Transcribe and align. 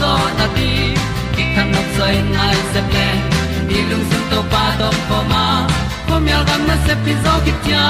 zo 0.00 0.12
na 0.38 0.46
ti 0.56 0.70
ki 1.34 1.44
kan 1.54 1.66
nok 1.74 1.88
sai 1.96 2.14
nai 2.36 2.56
se 2.72 2.80
ple 2.90 3.08
ni 3.68 3.78
lung 3.90 4.04
sun 4.10 4.22
to 4.30 4.40
pa 4.52 4.62
to 4.80 4.88
pa 5.08 5.18
ma. 5.32 5.44
Ko 6.06 6.14
myal 6.24 6.42
gam 6.48 6.62
na 6.68 6.76
se 6.86 6.94
pi 7.04 7.12
zo 7.24 7.32
ki 7.44 7.52
tia 7.64 7.86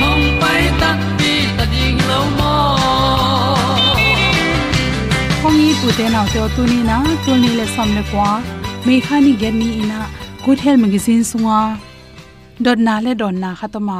hom 0.00 0.20
pai 0.40 0.62
ta 0.80 0.90
ti 1.18 1.32
ta 1.56 1.64
ding 1.72 1.98
lo 2.10 2.20
mo 2.38 2.54
kong 5.42 5.56
ni 5.60 5.68
tu 5.80 5.88
te 5.98 6.06
na 6.14 6.20
te 6.32 6.40
tu 6.56 6.62
ni 6.72 6.78
na 6.90 6.96
tu 7.24 7.32
ni 7.42 7.50
le 7.58 7.66
som 7.74 7.88
le 7.96 8.02
kwa 8.10 8.28
me 8.86 8.94
khani 9.06 9.32
gen 9.40 9.54
ni 9.60 9.68
ina 9.82 10.00
good 10.44 10.58
health 10.64 10.80
magazine 10.84 11.24
sunga 11.30 11.60
dot 12.64 12.78
na 12.86 12.94
le 13.04 13.12
don 13.20 13.36
na 13.42 13.50
khatama 13.60 13.98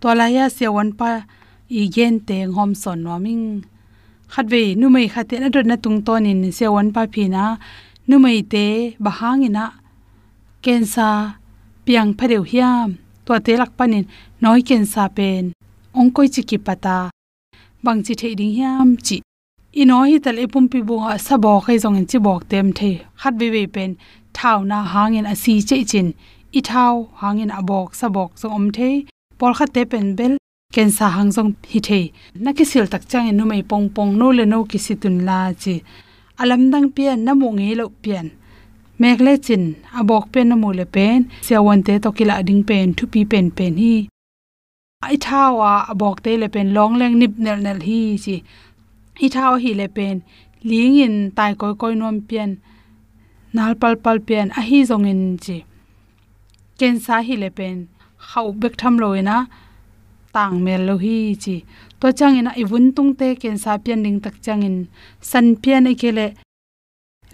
tolaya 0.00 0.44
se 0.56 0.66
wan 0.76 0.90
pa 0.98 1.10
igen 1.82 2.14
te 2.28 2.38
ngom 2.52 2.70
son 2.82 2.98
no 3.04 3.10
ming 4.28 4.34
khat 4.34 4.46
ve 4.50 4.74
nu 4.74 4.88
mai 4.88 5.08
khate 5.08 5.40
na 5.40 5.48
dot 5.48 5.66
na 5.66 5.76
tung 5.76 6.02
ton 6.02 6.26
in 6.26 6.52
se 6.52 6.66
wan 6.68 6.92
pa 6.92 7.06
phi 7.12 7.28
na. 7.28 7.56
Nu 8.06 8.18
mai 8.18 8.42
te, 8.42 8.96
bahang 8.98 9.44
ina. 9.44 9.72
Kensa 10.62 11.34
piang 11.86 12.14
phareu 12.14 12.44
hiam. 12.44 12.96
To 13.26 13.38
te 13.40 13.56
lak 13.56 13.70
panin 13.76 14.04
noi 14.40 14.60
kensa 14.62 15.08
pen. 15.16 15.52
Ong 15.94 16.10
koi 16.10 16.28
chi 16.28 16.42
ki 16.42 16.58
pata. 16.58 17.10
Bang 17.82 18.02
chi 18.02 18.14
thei 18.14 18.34
ding 18.34 18.54
hiam 18.56 18.96
chi. 19.06 19.16
Ino 19.80 20.02
hi 20.02 20.18
tal 20.18 20.38
e 20.38 20.46
ipum 20.46 20.68
pi 20.72 20.78
bunga 20.88 21.18
sabo 21.18 21.60
khai 21.60 21.78
zong 21.78 21.96
in 22.00 22.06
chi 22.10 22.18
bok 22.18 22.42
tem 22.50 22.72
the 22.78 22.90
khat 23.20 23.34
be 23.38 23.46
be 23.54 23.66
pen, 23.74 23.90
thau 24.36 24.58
na 24.70 24.78
hangin 24.92 25.26
a 25.32 25.34
si 25.42 25.54
che 25.68 25.84
chin. 25.90 26.08
I 26.58 26.60
thau 26.60 26.94
hangin 27.20 27.50
a 27.58 27.62
bok 27.62 27.88
sabok 28.00 28.30
zong 28.40 28.54
om 28.58 28.66
the 28.76 28.90
por 29.38 29.52
khat 29.58 29.70
te 29.74 29.84
pen 29.84 30.16
bel 30.18 30.32
ken 30.74 30.90
sa 30.96 31.06
hang 31.16 31.30
zong 31.36 31.52
hi 31.70 31.78
the 31.86 32.00
na 32.42 32.50
ki 32.56 32.64
sil 32.70 32.86
tak 32.92 33.02
chang 33.10 33.28
nu 33.36 33.44
mai 33.50 33.62
pong 33.70 33.86
pong 33.96 34.10
no 34.20 34.26
le 34.38 34.44
no 34.52 34.58
ki 34.70 34.78
situn 34.86 35.16
la 35.28 35.38
chi 35.62 35.74
alam 36.42 36.62
dang 36.72 36.88
pian 36.96 37.18
na 37.26 37.32
mu 37.40 37.48
nge 37.58 37.68
lo 37.80 37.86
pian 38.02 38.26
mek 39.00 39.18
le 39.26 39.32
chin 39.46 39.64
a 39.98 40.00
bok 40.10 40.24
pen 40.32 40.46
na 40.50 40.56
mu 40.62 40.68
le 40.78 40.84
pen, 40.94 41.18
sia 41.46 41.58
wan 41.66 41.80
te 41.86 41.94
to 42.04 42.10
kila 42.18 42.34
ding 42.48 42.62
pen, 42.70 42.86
thu 42.96 43.04
pi 43.12 43.20
pen 43.32 43.46
pen 43.58 43.72
hi, 43.82 43.94
ai 45.06 45.16
thawa 45.26 45.72
a 45.92 45.94
bok 46.02 46.16
te 46.24 46.32
le 46.42 46.48
pen 46.54 46.68
long 46.76 46.94
leng 47.00 47.14
nip 47.20 47.32
nel 47.44 47.58
nel 47.66 47.80
hi 47.88 48.00
chi 48.24 48.36
hi 49.20 49.26
thaw 49.34 49.52
hi 49.62 49.70
le 49.80 49.86
pen 49.96 50.16
ling 50.68 50.96
in 51.06 51.16
tai 51.36 51.52
koi 51.60 51.74
koi 51.80 51.94
nom 52.00 52.16
pian, 52.28 52.50
nal 53.56 53.72
pal 53.80 53.94
pal 54.04 54.18
pian 54.26 54.48
a 54.58 54.60
hi 54.68 54.78
zong 54.90 55.06
in 55.12 55.22
chi 55.44 55.58
ken 56.78 56.94
hi 57.26 57.34
le 57.42 57.50
pen 57.58 57.76
khau 58.28 58.46
bek 58.60 58.74
tham 58.80 58.94
loina 59.02 59.36
tang 60.34 60.54
mel 60.64 60.82
lo 60.88 60.94
hi 61.04 61.16
chi. 61.42 61.56
To 62.00 62.06
changina 62.18 62.52
ibun 62.62 62.84
tung 62.96 63.12
te 63.18 63.28
ken 63.40 63.56
sa 63.62 63.72
pian 63.84 64.02
ding 64.04 64.18
tak 64.24 64.36
changin. 64.44 64.76
San 65.30 65.46
pian 65.62 65.86
e 65.88 65.92
ikele 65.94 66.26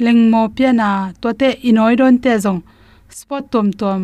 lengmo 0.05 0.43
piana 0.57 0.89
to 1.21 1.29
te 1.41 1.49
inoi 1.69 1.95
don 2.01 2.17
te 2.25 2.33
zong. 2.45 2.61
Spot 3.19 3.45
tom 3.53 3.69
tom. 3.81 4.03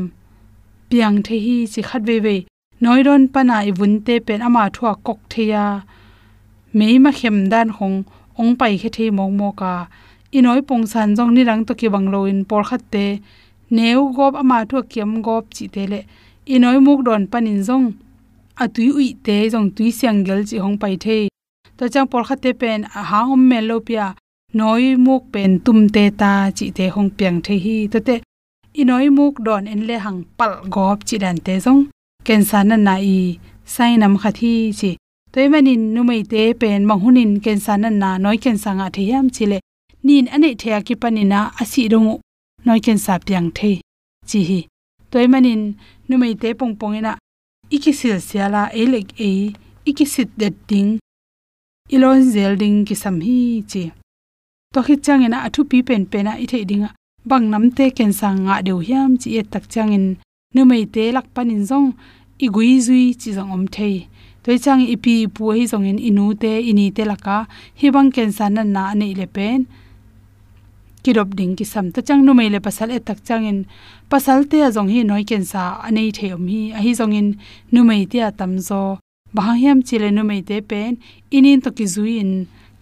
Piang 0.91 1.17
the 1.27 1.37
hi 1.45 1.57
chi 1.73 1.81
khat 1.89 2.03
ve 2.09 2.17
ve 2.27 2.37
noi 2.83 3.01
don 3.07 3.23
pana 3.35 3.57
ibun 3.71 3.95
te 4.07 4.15
pen 4.27 4.41
ama 4.47 4.63
thua 4.75 4.93
kok 5.07 5.21
theya 5.33 5.65
meima 6.79 7.11
khem 7.19 7.37
dan 7.53 7.69
hong. 7.79 7.99
Ong 8.41 8.53
pai 8.61 8.75
khe 8.81 8.91
the 8.97 9.05
mong 9.17 9.35
mo 9.41 9.49
ka. 9.61 9.73
Inoi 10.37 10.61
pong 10.69 10.85
san 10.93 11.09
jong 11.17 11.33
ni 11.35 11.43
rang 11.49 11.63
to 11.67 11.73
ki 11.81 11.89
banglo 11.95 12.21
in 12.31 12.41
por 12.49 12.63
khat 12.69 12.83
te. 12.93 13.05
Neu 13.77 14.01
gop 14.17 14.35
ama 14.43 14.59
thua 14.69 14.83
kiam 14.91 15.13
gop 15.27 15.45
chi 15.55 15.65
te 15.75 15.83
le. 15.93 16.01
Inoi 16.55 16.79
muk 16.87 17.01
don 17.07 17.23
panin 17.33 17.61
jong 17.69 17.87
atui 18.65 18.89
ui 18.99 19.09
te 19.27 19.37
jong 19.53 19.69
tui 19.77 19.91
siang 19.99 20.19
gel 20.27 20.43
chi 20.49 20.57
hong 20.65 20.79
pai 20.83 20.97
the. 21.05 21.17
To 21.79 21.85
chang 21.93 22.09
por 22.11 22.23
kha 22.29 22.37
te 22.43 22.51
pen, 22.61 22.81
a 22.99 23.03
ha 23.11 23.21
om 23.33 23.43
me 23.49 23.59
lo 23.69 23.77
pia, 23.87 24.07
noi 24.59 24.97
muk 25.07 25.23
pen 25.33 25.51
tum 25.65 25.89
te 25.95 26.05
ta 26.21 26.33
chi 26.57 26.67
te 26.77 26.85
hong 26.95 27.11
piang 27.19 27.39
the 27.47 27.55
hi. 27.65 27.77
To 27.93 27.99
te, 28.07 28.17
i 28.81 28.83
noi 28.91 29.07
muk 29.19 29.35
don 29.47 29.65
en 29.73 29.81
le 29.89 29.97
hang 30.05 30.21
pal 30.39 30.53
gop 30.75 30.99
chi 31.09 31.17
dan 31.25 31.39
te 31.47 31.55
jong 31.65 31.83
ken 32.27 32.43
san 32.51 32.69
na 32.69 32.77
na 32.77 32.95
i, 33.15 33.39
sai 33.75 33.93
nam 33.97 34.15
kha 34.21 34.31
thi 34.39 34.53
chi. 34.79 34.91
Toy 35.33 35.47
manin 35.53 35.83
nu 35.95 36.01
mai 36.09 36.23
te 36.33 36.43
pen 36.61 36.81
mahunin 36.89 37.33
ken 37.45 37.59
san 37.67 37.85
na 38.03 38.19
noi 38.25 38.37
ken 38.45 38.59
sanga 38.63 38.87
the 38.95 39.03
yam 39.11 39.27
chi 39.35 39.45
le. 39.53 39.59
Nin 40.07 40.27
ane 40.35 40.51
thea 40.61 40.79
ki 40.87 40.95
panina 41.03 41.41
asi 41.61 41.83
rongu 41.93 42.15
noi 42.67 42.81
ken 42.85 42.99
sa 43.05 43.15
piang 43.27 43.49
the 43.59 43.73
chi 44.29 44.41
hi. 44.49 44.61
Toy 45.11 45.27
manin 45.33 45.63
nu 46.09 46.15
mai 46.23 46.35
te 46.43 46.49
pong 46.59 46.75
pong 46.81 46.97
ina 47.01 47.13
ikisil 47.71 48.19
siala 48.29 48.63
elek 48.83 49.09
e 49.19 49.31
ikisit 49.91 50.31
det 50.41 50.55
ding 50.69 50.99
ilon 51.95 52.21
zel 52.33 52.53
ding 52.63 52.79
ki 52.87 52.95
sam 53.03 53.17
hi 53.27 53.63
chi. 53.71 53.85
To 54.75 54.81
khit 54.87 55.01
chang 55.07 55.23
ina 55.27 55.39
athu 55.47 55.61
pi 55.71 55.79
pen 55.89 56.03
pen 56.11 56.31
a 56.31 56.35
ithe 56.45 56.59
dinga 56.71 56.91
bang 57.31 57.47
nam 57.53 57.65
te 57.77 57.87
ken 57.97 58.13
sang 58.21 58.39
nga 58.47 58.57
deu 58.67 58.79
hiam 58.87 59.11
chi 59.21 59.29
et 59.41 59.47
tak 59.53 59.65
chang 59.73 59.93
in 59.97 60.07
nu 60.55 60.63
mai 60.71 60.85
te 60.95 61.05
lak 61.17 61.27
panin 61.35 61.63
zong 61.71 61.89
i 62.45 62.47
gui 62.55 62.71
zui 62.87 63.05
chi 63.21 63.31
zong 63.37 63.51
om 63.57 63.65
thei 63.75 63.97
toi 64.45 64.59
chang 64.65 64.83
i 64.95 64.97
pi 65.05 65.15
pu 65.35 65.43
hi 65.57 65.63
zong 65.73 65.87
in 65.91 65.99
inu 66.09 66.27
te 66.43 66.53
ini 66.71 66.87
te 66.97 67.03
laka 67.11 67.39
hi 67.81 67.87
bang 67.95 68.11
ken 68.15 68.31
san 68.39 68.55
na 68.57 68.63
na 68.75 68.85
ne 69.01 69.09
le 69.21 69.27
pen 69.37 69.59
kirop 71.05 71.31
ding 71.39 71.55
ki 71.59 71.65
sam 71.73 71.87
ta 71.95 72.01
chang 72.07 72.23
nu 72.27 72.33
mai 72.39 72.49
le 72.55 72.59
pasal 72.67 72.89
e 72.97 72.99
tak 73.09 73.19
chang 73.27 73.45
in 73.51 73.59
pasal 74.11 74.39
te 74.51 74.59
azong 74.69 74.91
hi 74.95 75.01
noi 75.11 75.25
ken 75.31 75.45
sa 75.53 75.63
anei 75.87 76.11
theom 76.19 76.43
hi 76.53 76.63
a 76.79 76.81
hi 76.85 76.93
zong 77.01 77.15
in 77.21 77.29
nu 77.73 77.81
mai 77.89 78.03
te 78.11 78.19
atam 78.29 78.53
zo 78.69 78.81
bahiam 79.37 79.79
chile 79.87 80.09
nu 80.17 80.23
mai 80.31 80.41
te 80.49 80.57
pen 80.71 80.93
inin 81.37 81.61
to 81.65 81.71
ki 81.77 81.87
zui 81.95 82.15
in 82.23 82.33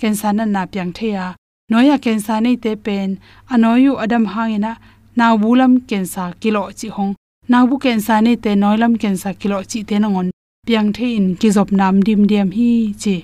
ken 0.00 0.14
sa 0.20 0.28
na 0.36 0.44
na 0.54 0.62
pyang 0.72 0.92
theya 0.98 1.26
noya 1.70 1.96
ken 2.04 2.20
sa 2.26 2.34
nei 2.44 2.56
te 2.64 2.72
pen 2.86 3.10
anoyu 3.52 3.92
adam 4.04 4.24
hangina 4.32 4.72
na 5.18 5.26
bulam 5.42 5.72
ken 5.88 6.04
sa 6.12 6.24
kilo 6.40 6.62
chi 6.78 6.88
hong 6.96 7.12
na 7.50 7.58
bu 7.68 7.74
ken 7.84 8.00
sa 8.06 8.14
nei 8.24 8.36
te 8.44 8.50
noilam 8.62 8.92
ken 9.02 9.16
sa 9.22 9.30
kilo 9.40 9.58
chi 9.70 9.80
te 9.88 9.96
na 9.98 10.08
ngon 10.14 10.28
piang 10.68 10.92
the 10.92 11.16
in 11.16 11.26
ki 11.40 11.48
zop 11.56 11.70
nam 11.72 11.94
dim 12.06 12.22
diam 12.30 12.50
hi 12.56 12.92
chi 13.02 13.14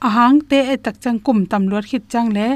ahang 0.00 0.40
te 0.50 0.58
e 0.72 0.76
tak 0.84 0.96
chang 1.02 1.18
kum 1.26 1.46
tam 1.50 1.62
lot 1.68 1.84
khit 1.90 2.04
chang 2.12 2.28
le. 2.36 2.48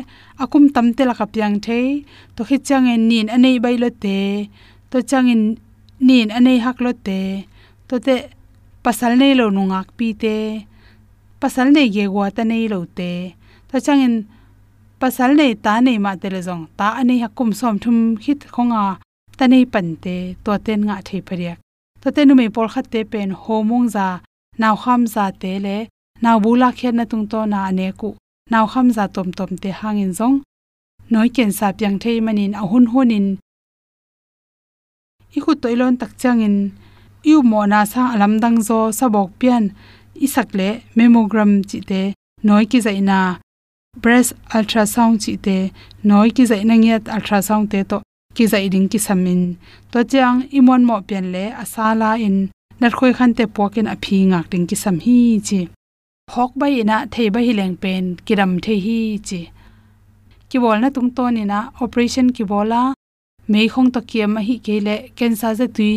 Akum 0.42 0.64
tam 0.74 0.86
te 0.96 1.02
la 1.04 1.14
ka 1.14 1.26
piang 1.26 1.60
the 1.60 2.04
to 2.36 2.44
khit 2.44 2.62
chang 2.64 2.86
en 2.88 3.08
nin 3.08 3.26
anei 3.28 3.58
bai 3.64 3.76
lo 3.82 3.88
te. 4.04 4.48
To 4.90 5.02
chang 5.02 5.28
in 5.28 5.42
nin 6.00 6.28
anei 6.30 6.58
hak 6.64 6.80
lo 6.80 6.92
te. 6.92 7.46
To 7.88 7.98
te 8.06 8.14
pasal 8.84 9.12
nei 9.20 9.34
lo 9.34 9.50
nungak 9.50 9.88
pi 9.96 10.08
te. 10.22 10.36
Pasal 11.40 11.66
nei 11.74 11.88
ge 11.94 12.04
wa 12.14 12.30
ta 12.36 12.42
nei 12.44 12.68
lo 12.72 12.78
te. 12.98 13.34
To 13.70 13.76
chang 13.80 14.02
in 14.06 14.14
pasal 15.00 15.30
nei 15.38 15.52
ta 15.64 15.80
nei 15.80 15.98
ma 16.04 16.12
te 16.20 16.28
le 16.34 16.40
jong 16.46 16.64
ta 16.78 16.86
anei 17.00 17.18
hakum 17.24 17.50
som 17.60 17.74
thum 17.82 17.98
khit 18.22 18.40
khonga 18.54 18.84
ta 19.38 19.44
nei 19.52 19.64
pan 19.72 19.88
te. 20.04 20.16
To 20.44 20.50
ten 20.66 20.80
nga 20.86 20.96
thei 21.08 21.22
phariak 21.28 21.58
to 22.02 22.10
te 22.10 22.24
nu 22.24 22.34
me 22.34 22.48
por 22.48 22.68
khat 22.72 22.86
te 22.92 23.00
pen 23.12 23.30
homong 23.42 23.88
za, 23.94 24.06
naw 24.60 24.74
kham 24.82 25.06
za 25.14 25.24
te 25.42 25.52
le 25.64 25.76
naw 26.22 26.36
bula 26.44 26.68
khet 26.78 26.94
na 26.96 27.04
tung 27.10 27.26
to 27.30 27.40
na 27.52 27.58
ane 27.68 27.86
ku 28.00 28.08
naw 28.52 28.64
kham 28.72 28.86
za 28.96 29.04
tom 29.14 29.28
tom 29.38 29.50
te 29.62 29.70
hangin 29.80 30.12
zong 30.18 30.36
noi 31.12 31.28
ken 31.36 31.50
sa 31.58 31.66
pyang 31.78 31.98
thei 32.02 32.18
manin 32.26 32.52
a 32.54 32.62
à 32.62 32.68
hun 32.70 32.86
hunin 32.92 33.26
i 35.36 35.38
khu 35.44 35.52
toilon 35.62 35.94
tak 36.00 36.12
changin 36.20 36.56
yu 37.28 37.36
mo 37.50 37.60
na 37.72 37.80
sa 37.92 38.02
alam 38.14 38.34
dang 38.42 38.58
zo 38.68 38.78
sabok 38.98 39.30
pian. 39.40 39.64
Isak 40.26 40.48
le 40.58 40.68
memogram 40.96 41.62
chi 41.68 41.78
te 41.80 42.00
noi 42.42 42.64
ki 42.70 42.78
zaina 42.86 43.18
breast 44.02 44.34
ultrasound 44.54 45.16
chi 45.22 45.34
te 45.46 45.56
noi 46.08 46.30
ki 46.36 46.44
zaina 46.50 46.74
ngiat 46.76 47.08
ultrasound 47.14 47.70
te 47.72 47.80
to 47.90 47.98
ki 48.36 48.44
zai 48.52 48.68
ding 48.72 48.88
ki 48.92 48.98
samin 49.06 49.42
to 49.90 49.98
chang 50.10 50.38
imon 50.58 50.82
mo 50.88 50.96
pian 51.08 51.26
le 51.34 51.44
à 51.50 51.62
asala 51.62 52.10
in 52.26 52.36
nar 52.80 52.92
khoi 52.98 53.12
khan 53.16 53.32
te 53.38 53.44
pokin 53.56 53.88
a 53.88 53.94
à 53.94 54.00
phi 54.02 54.16
ngak 54.30 54.46
ding 54.52 54.66
ki 54.70 54.76
sam 54.82 54.96
hi 55.04 55.16
chi 55.46 55.60
hok 56.34 56.52
bai 56.60 56.72
ina 56.82 56.96
thei 57.14 57.28
ba 57.34 57.40
hi 57.46 57.52
leng 57.60 57.76
pen 57.82 58.04
kiram 58.26 58.52
the 58.64 58.74
hi 58.84 58.98
chi. 59.28 59.40
Ki 60.50 60.58
bol 60.62 60.78
na 60.82 60.88
tung 60.96 61.10
to 61.16 61.24
ni 61.36 61.42
na 61.52 61.58
operation 61.84 62.26
ki 62.36 62.44
bola 62.50 62.80
mei 63.52 63.66
khong 63.72 63.90
to 63.94 64.00
kiam 64.10 64.32
hi 64.48 64.54
ke 64.66 64.76
le 64.86 64.94
cancer 65.18 65.52
za 65.58 65.66
tui. 65.76 65.94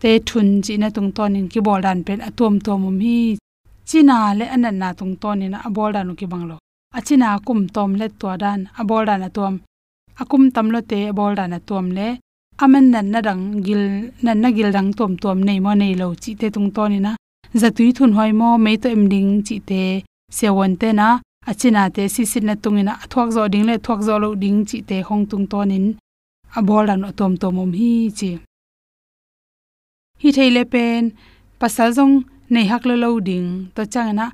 Te 0.00 0.10
thun 0.28 0.48
chi 0.64 0.74
na 0.82 0.88
tung 0.96 1.10
to 1.16 1.24
nin 1.34 1.46
ki 1.52 1.60
bol 1.66 1.80
dan 1.86 1.98
pen 2.06 2.20
atom 2.28 2.54
to 2.64 2.72
mum 2.82 2.98
hi. 3.06 3.18
China 3.88 4.16
le 4.38 4.44
anan 4.54 4.76
na 4.82 4.88
tung 4.98 5.14
to 5.22 5.30
ni 5.40 5.46
na 5.54 5.58
bol 5.76 5.90
dan 5.96 6.08
ki 6.20 6.26
banglo 6.32 6.56
a 6.96 7.00
china 7.06 7.28
kum 7.46 7.60
tom 7.74 7.90
le 8.00 8.06
to 8.20 8.28
dan 8.42 8.60
a 8.80 8.82
bol 8.88 9.04
dan 9.08 9.22
atom. 9.28 9.54
Akum 10.20 10.42
tamlo 10.54 10.80
te 10.90 10.98
a 11.10 11.12
bol 11.18 11.32
dan 11.38 11.52
atom 11.58 11.86
le. 11.96 12.08
Aman 12.64 12.86
nan 12.92 13.06
na 13.12 13.20
dang 13.28 13.42
gil 13.66 13.82
nan 14.24 14.36
na 14.42 14.48
gil 14.56 14.70
dang 14.76 14.90
tom 14.98 15.12
tom 15.22 15.38
nei 15.46 15.58
mo 15.64 15.72
nei 15.80 15.94
lo 16.00 16.06
chi 16.22 16.30
te 16.40 16.46
tung 16.54 16.70
to 16.76 16.84
ni 16.92 16.98
na 17.06 17.12
zatui 17.60 17.88
thun 17.96 18.12
hoi 18.16 18.32
mo 18.40 18.48
me 18.64 18.72
to 18.82 18.88
em 18.96 19.04
ding 19.12 19.30
chi 19.46 19.56
te 19.70 19.82
se 20.36 20.48
won 20.56 20.72
te 20.80 20.88
na. 21.00 21.08
Achina 21.50 21.82
te 21.96 22.02
si 22.14 22.22
sin 22.32 22.44
na 22.48 22.54
tungina 22.62 22.94
thuak 23.10 23.28
zo 23.36 23.42
ding 23.52 23.66
le, 23.68 23.74
thuak 23.84 24.00
zo 24.06 24.14
lo 24.22 24.28
ding 24.42 24.58
chi 24.68 24.78
te 24.88 24.96
hong 25.08 25.24
tung 25.30 25.46
ton 25.52 25.70
in. 25.76 25.86
A 26.56 26.60
bol 26.68 26.84
dan 26.88 27.02
tom 27.18 27.32
tom 27.42 27.58
om 27.62 27.72
hi 27.78 27.92
chi. 28.18 28.30
Hi 30.20 30.28
theile 30.36 30.62
pen. 30.72 31.02
Pasal 31.60 31.90
jong 31.96 32.14
nei 32.52 32.66
hak 32.70 32.82
lo 32.88 32.94
lo 33.04 33.10
ding. 33.28 33.48
To 33.74 33.82
changna 33.92 34.26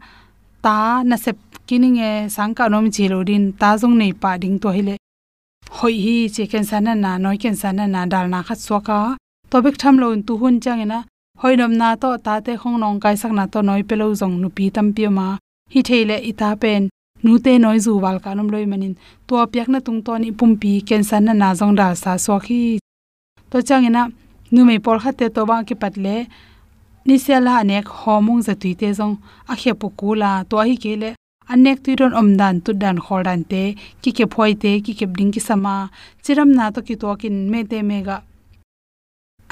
ta 0.65 0.77
na 1.09 1.17
sep 1.25 1.39
kining 1.69 1.99
e 2.09 2.11
sangka 2.37 2.65
nom 2.73 2.87
chi 2.95 3.05
lo 3.13 3.19
din. 3.29 3.45
Ta 3.61 3.69
jong 3.81 3.97
nei 4.01 4.13
pa 4.23 4.31
ding 4.43 4.59
to 4.63 4.71
hile 4.77 4.95
hoi 5.71 5.97
hi 6.05 6.17
che 6.35 6.45
ken 6.47 6.65
sana 6.71 6.93
na 6.95 7.19
noi 7.19 7.37
ken 7.43 7.57
sana 7.63 7.85
na 7.95 8.01
dal 8.13 8.27
na 8.33 8.41
khat 8.47 8.59
soka 8.69 8.99
to 9.51 9.57
bek 9.65 9.77
tham 9.81 9.95
lo 10.03 10.09
tu 10.27 10.35
hun 10.41 10.57
changena 10.65 10.99
hoinom 11.43 11.73
na 11.81 11.89
to 12.03 12.09
ta 12.25 12.35
te 12.47 12.53
khong 12.61 12.79
nong 12.83 12.99
kai 13.03 13.17
sak 13.23 13.33
na 13.39 13.45
to 13.53 13.59
noi 13.69 13.83
pelo 13.89 14.07
jong 14.21 14.35
nu 14.43 14.49
pi 14.57 14.65
tam 14.75 14.87
pi 14.95 15.03
ma. 15.19 15.27
Hi 15.73 15.81
theile 15.89 16.17
ita 16.31 16.49
pen. 16.63 16.83
Nu 17.25 17.33
te 17.45 17.53
noi 17.65 17.79
zu 17.85 17.93
wal 18.05 18.19
ka 18.25 18.31
nom 18.35 18.49
loi 18.53 18.67
manin. 18.73 18.95
To 19.27 19.35
pyak 19.53 19.69
na 19.73 19.79
tung 19.87 20.01
to 20.07 20.13
ni 20.23 20.29
pum 20.39 20.53
pi 20.63 20.73
ken 20.89 21.03
san 21.09 21.23
na 21.27 21.33
na 21.43 21.49
jong 21.59 21.75
da 21.81 21.87
sa 22.03 22.13
so 22.25 22.35
khi 22.47 22.61
to 23.51 23.59
changena 23.69 24.03
nu 24.53 24.61
me 24.69 24.77
por 24.85 24.97
kha 25.03 25.11
te 25.19 25.27
to 25.35 25.43
ba 25.51 25.57
ki 25.69 25.75
patle 25.83 26.15
ni 27.07 27.17
se 27.25 27.37
la 27.47 27.53
anek 27.63 27.87
homong 28.01 28.41
za 28.47 28.55
tui 28.61 28.73
te 28.81 28.89
jong 28.99 29.15
a 29.53 29.55
khe 29.61 29.73
pu 29.81 29.87
ku 29.99 30.09
la 30.23 30.31
to 30.51 30.57
hi 30.69 30.77
ke 30.83 30.93
le. 31.03 31.11
Anek 31.53 31.79
tu 31.85 31.91
ron 32.01 32.15
om 32.21 32.29
dan 32.41 32.55
tu 32.65 32.71
dan 32.83 32.97
khol 33.05 33.23
dan 33.29 33.41
te. 33.51 33.63
Ki 34.03 34.11
ke 34.17 34.25
phoi 34.33 34.53
te, 34.63 34.71
ki 34.85 34.93
ke 34.99 35.07
ding 35.19 35.33
ki 35.35 35.41
sama 35.49 35.75
chiram 36.25 36.51
na 36.59 36.65
to 36.75 36.81
ki 36.87 36.95
to 37.03 37.09
kin 37.21 37.37
me 37.53 37.61
te 37.71 37.79
mega 37.91 38.17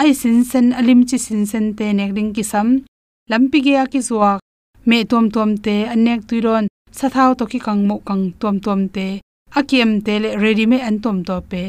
ai 0.00 0.12
sin 0.20 0.44
sen, 0.44 0.66
alim 0.72 1.00
chi 1.08 1.18
sin 1.18 1.46
sen 1.50 1.66
te 1.78 1.92
nek 1.92 2.10
ding 2.16 2.32
ki 2.36 2.44
sam. 2.52 2.68
Lampi 3.30 3.58
ge 3.66 3.74
ki 3.92 4.00
zuwa 4.08 4.38
me 4.88 5.04
tom 5.10 5.30
tom 5.34 5.50
te 5.64 5.76
anek 5.92 6.20
tuiron 6.28 6.66
sathau 6.98 7.30
to 7.38 7.44
ki 7.52 7.58
kang 7.66 7.82
mo 7.88 7.96
kang 8.08 8.24
tom 8.40 8.56
tom 8.60 8.80
te. 8.94 9.06
Akiem 9.58 9.90
te 10.04 10.18
le 10.22 10.28
ready 10.42 10.66
me 10.66 10.78
an 10.88 10.96
tom 11.04 11.18
to 11.28 11.36
pe. 11.50 11.62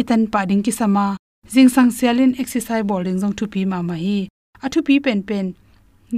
Itan 0.00 0.22
pa 0.32 0.40
ding 0.48 0.62
ki 0.66 0.72
sama. 0.80 1.06
Jing 1.52 1.68
sang 1.74 1.90
sialin 1.96 2.32
exercise 2.40 2.86
bowling 2.88 3.18
jong 3.20 3.34
thu 3.38 3.44
pi 3.52 3.60
ma 3.70 3.78
ma 3.88 3.94
hi. 4.04 4.18
A 4.64 4.66
thu 4.72 4.80
pi 4.86 4.94
pen 5.04 5.20
pen. 5.28 5.46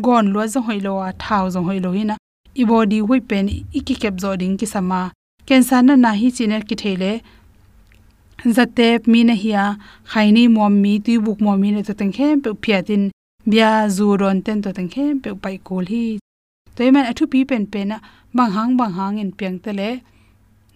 Gon 0.05 0.27
lo 0.33 0.47
zo 0.53 0.61
hoilo 0.67 0.95
a 1.09 1.11
thau 1.23 1.45
zo 1.55 1.61
hoilo 1.69 1.91
hina 1.97 2.17
i 2.61 2.65
body 2.65 2.99
hui 3.01 3.21
pen, 3.21 3.49
i 3.79 3.81
ki 3.87 3.95
kep 4.03 4.21
zo 4.23 4.37
ding 4.41 4.57
ki 4.61 4.67
sama. 4.67 5.01
Cancer 5.47 5.83
na 5.83 5.95
na 6.05 6.13
hi 6.21 6.31
chine 6.37 6.59
ki 6.69 6.77
thele 6.83 7.11
zatep 8.53 9.07
mi 9.13 9.21
na 9.29 9.35
hiya 9.43 9.65
khaini 10.13 10.45
mom 10.57 10.75
mi 10.83 10.93
tu 11.05 11.21
buk 11.25 11.39
mom 11.45 11.57
mi 11.63 11.71
ne 11.75 11.83
to 11.89 11.93
teng 12.01 12.13
khem 12.17 12.35
pe 12.45 12.51
phiatin 12.63 13.03
bia 13.51 13.71
zu 13.97 14.07
ron 14.21 14.39
ten 14.47 14.63
to 14.65 14.71
teng 14.77 14.91
khem 14.95 15.13
pe 15.23 15.31
pai 15.43 15.57
kol 15.69 15.85
hi 15.93 16.05
toy 16.77 16.89
man 16.95 17.05
athu 17.11 17.25
pi 17.33 17.41
pen 17.51 17.65
pen 17.73 17.89
na 17.93 17.99
bang 18.37 18.53
hang 18.57 18.73
bang 18.79 18.93
hang 18.99 19.17
in 19.23 19.31
piang 19.39 19.59
te 19.65 19.71
le 19.79 19.91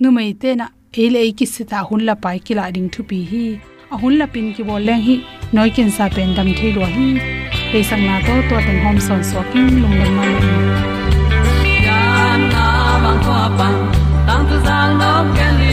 nu 0.01 0.09
mai 0.17 0.31
te 0.43 0.51
na 0.61 0.67
ele 1.03 1.23
ki 1.39 1.47
sita 1.55 1.79
hun 1.89 2.01
la 2.09 2.15
pai 2.25 2.39
ki 2.47 2.53
la 2.59 2.65
ding 2.75 2.89
thu 2.95 3.01
pi 3.11 3.19
hi 3.31 3.45
a 3.93 3.97
hun 4.03 4.15
la 4.21 4.27
pin 4.35 4.47
ki 4.55 4.63
bol 4.69 4.83
leng 4.89 5.03
hi 5.07 5.17
noi 5.55 5.71
ken 5.77 5.91
sa 5.97 6.05
pen 6.17 6.29
dam 6.37 6.49
thei 6.59 6.71
lo 6.77 6.85
hi 6.97 7.09
pe 7.73 7.79
sang 7.89 8.05
na 8.09 8.15
to 8.27 8.35
to 8.49 8.57
teng 8.67 8.81
hom 8.85 8.97
son 9.07 9.21
so 9.31 9.41
king 9.53 9.71
lung 9.83 9.97
lam 10.01 10.11
ma 10.17 10.25
lo 10.33 10.41
yan 11.87 12.41
na 12.55 12.65
bang 13.03 13.21
kwa 13.27 13.43
pa 13.59 13.69
tang 14.27 14.45
tu 14.49 14.57
sang 14.67 14.93
no 15.01 15.13
ken 15.37 15.70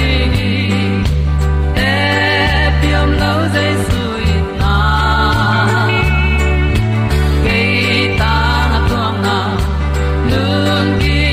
lun 10.87 10.99
gi 10.99 11.26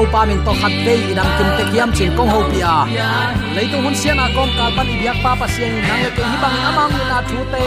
to 0.00 0.06
pa 0.12 0.20
min 0.28 0.40
to 0.46 0.52
khat 0.60 0.72
ve 0.84 0.94
idang 1.12 1.30
kim 1.36 1.48
te 1.58 1.64
kiam 1.72 1.90
chin 1.96 2.10
kong 2.16 2.30
ho 2.34 2.40
pia 2.50 2.74
leitung 3.56 3.82
hun 3.84 3.94
sian 4.00 4.20
a 4.24 4.26
kom 4.36 4.48
kal 4.58 4.70
pan 4.76 4.88
biak 5.00 5.16
pa 5.24 5.30
pa 5.40 5.46
sian 5.54 5.72
nang 5.88 6.00
le 6.04 6.10
ke 6.16 6.22
hi 6.30 6.36
bang 6.42 6.58
amang 6.68 6.94
na 7.10 7.18
thu 7.28 7.38
te 7.52 7.64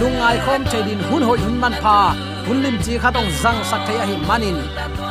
lungai 0.00 0.36
khom 0.44 0.60
che 0.70 0.78
din 0.86 1.00
hun 1.08 1.22
hoi 1.28 1.38
hun 1.44 1.56
man 1.62 1.74
pha. 1.82 1.98
Hun 2.46 2.58
lim 2.64 2.76
chi 2.84 2.94
khatong 3.02 3.30
zang 3.42 3.60
sak 3.70 3.80
thaya 3.86 4.02
à 4.04 4.08
hi 4.10 4.16
manin 4.28 4.58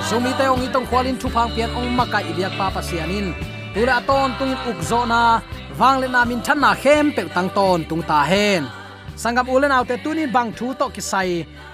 sumi 0.07 0.31
te 0.39 0.45
ong 0.53 0.65
itong 0.65 0.87
khwalin 0.89 1.17
thu 1.21 1.27
phang 1.35 1.49
pian 1.55 1.69
ong 1.79 1.89
maka 1.97 2.19
ibyak 2.29 2.53
pa 2.59 2.65
pa 2.75 2.81
sianin 2.87 3.27
tula 3.73 3.97
ton 4.07 4.29
tungin 4.37 4.59
ukzo 4.69 4.99
na 5.11 5.21
wangle 5.79 6.07
na 6.15 6.21
min 6.29 6.39
than 6.45 6.57
na 6.63 6.71
khem 6.83 7.05
pe 7.15 7.21
tang 7.35 7.49
ton 7.57 7.79
tung 7.89 8.03
ta 8.09 8.19
hen 8.31 8.63
sangam 9.21 9.47
ulen 9.53 9.75
autte 9.77 9.95
tunin 10.03 10.29
bang 10.35 10.49
thu 10.57 10.67
to 10.79 10.85
kisai 10.95 11.31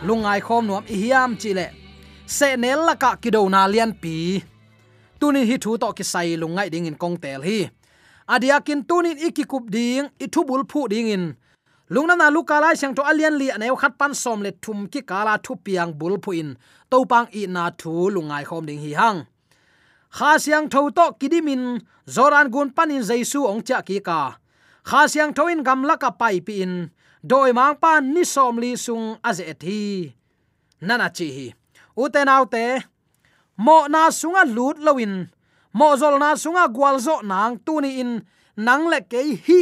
lungai 0.07 0.39
khom 0.47 0.63
nuam 0.69 0.83
i 0.93 0.95
hiam 1.01 1.31
chile 1.41 1.65
se 2.35 2.49
nel 2.63 2.79
la 2.87 2.93
ka 3.03 3.11
kido 3.21 3.41
na 3.53 3.61
lian 3.73 3.91
pi 4.03 4.15
tunin 5.19 5.45
hi 5.49 5.57
thu 5.63 5.77
to 5.81 5.87
kisai 5.97 6.37
lungai 6.41 6.69
ding 6.73 6.87
in 6.89 6.95
kong 7.01 7.17
tel 7.23 7.41
hi. 7.47 7.59
Adiakin 8.33 8.81
tunin 8.89 9.17
ikikup 9.27 9.65
ding 9.75 10.07
ithubul 10.23 10.63
phu 10.71 10.87
ding 10.93 11.09
in. 11.15 11.25
Lungna 11.93 12.15
na 12.17 12.27
luka 12.35 12.57
lai 12.63 12.75
sang 12.81 12.93
to 12.97 13.01
alian 13.01 13.35
li 13.41 13.47
aneu 13.55 13.75
khat 13.81 13.93
pan 13.99 14.13
som 14.13 14.39
le 14.45 14.51
thum 14.63 14.79
ki 14.91 15.01
kala 15.09 15.33
thu 15.45 15.53
piang 15.65 15.91
bul 15.99 16.15
phu 16.23 16.31
in. 16.41 16.49
To 16.91 17.05
pang 17.11 17.27
i 17.39 17.41
na 17.55 17.63
thu 17.79 17.93
lungai 18.15 18.43
khom 18.49 18.63
ding 18.69 18.81
hi 18.85 18.91
hang. 18.99 19.19
Kha 20.17 20.31
siang 20.43 20.69
tho 20.73 20.89
to 20.97 21.05
kidimin 21.19 21.63
zoran 22.15 22.47
gun 22.53 22.69
panin 22.75 23.03
jaisu 23.09 23.39
ong 23.51 23.61
cha 23.67 23.81
ki 23.87 23.97
ka. 24.07 24.21
Kha 24.89 25.01
siang 25.11 25.33
tho 25.37 25.43
in 25.53 25.61
gam 25.67 25.81
la 25.89 25.95
ka 26.03 26.09
pai 26.09 26.39
pi 26.45 26.53
in, 26.65 26.89
doi 27.29 27.51
mang 27.53 27.75
pan 27.81 28.13
ni 28.13 28.23
som 28.33 28.57
li 28.57 28.71
sung 28.85 29.05
aze 29.29 29.45
thi 29.61 29.79
nana 30.81 31.09
chi 31.17 31.27
hi. 31.35 31.47
Uten 31.97 32.29
autte 32.35 32.65
mo 33.59 33.91
na 33.91 34.07
sunga 34.07 34.47
lut 34.47 34.79
lowin 34.79 35.27
mo 35.75 35.93
zol 35.99 36.17
na 36.17 36.33
sunga 36.39 36.65
gwal 36.71 36.97
zo 36.97 37.21
nang 37.21 37.59
tuni 37.61 38.01
in. 38.01 38.23
Nang 38.59 38.89
le 38.89 38.99
ke 39.05 39.19
hi. 39.39 39.61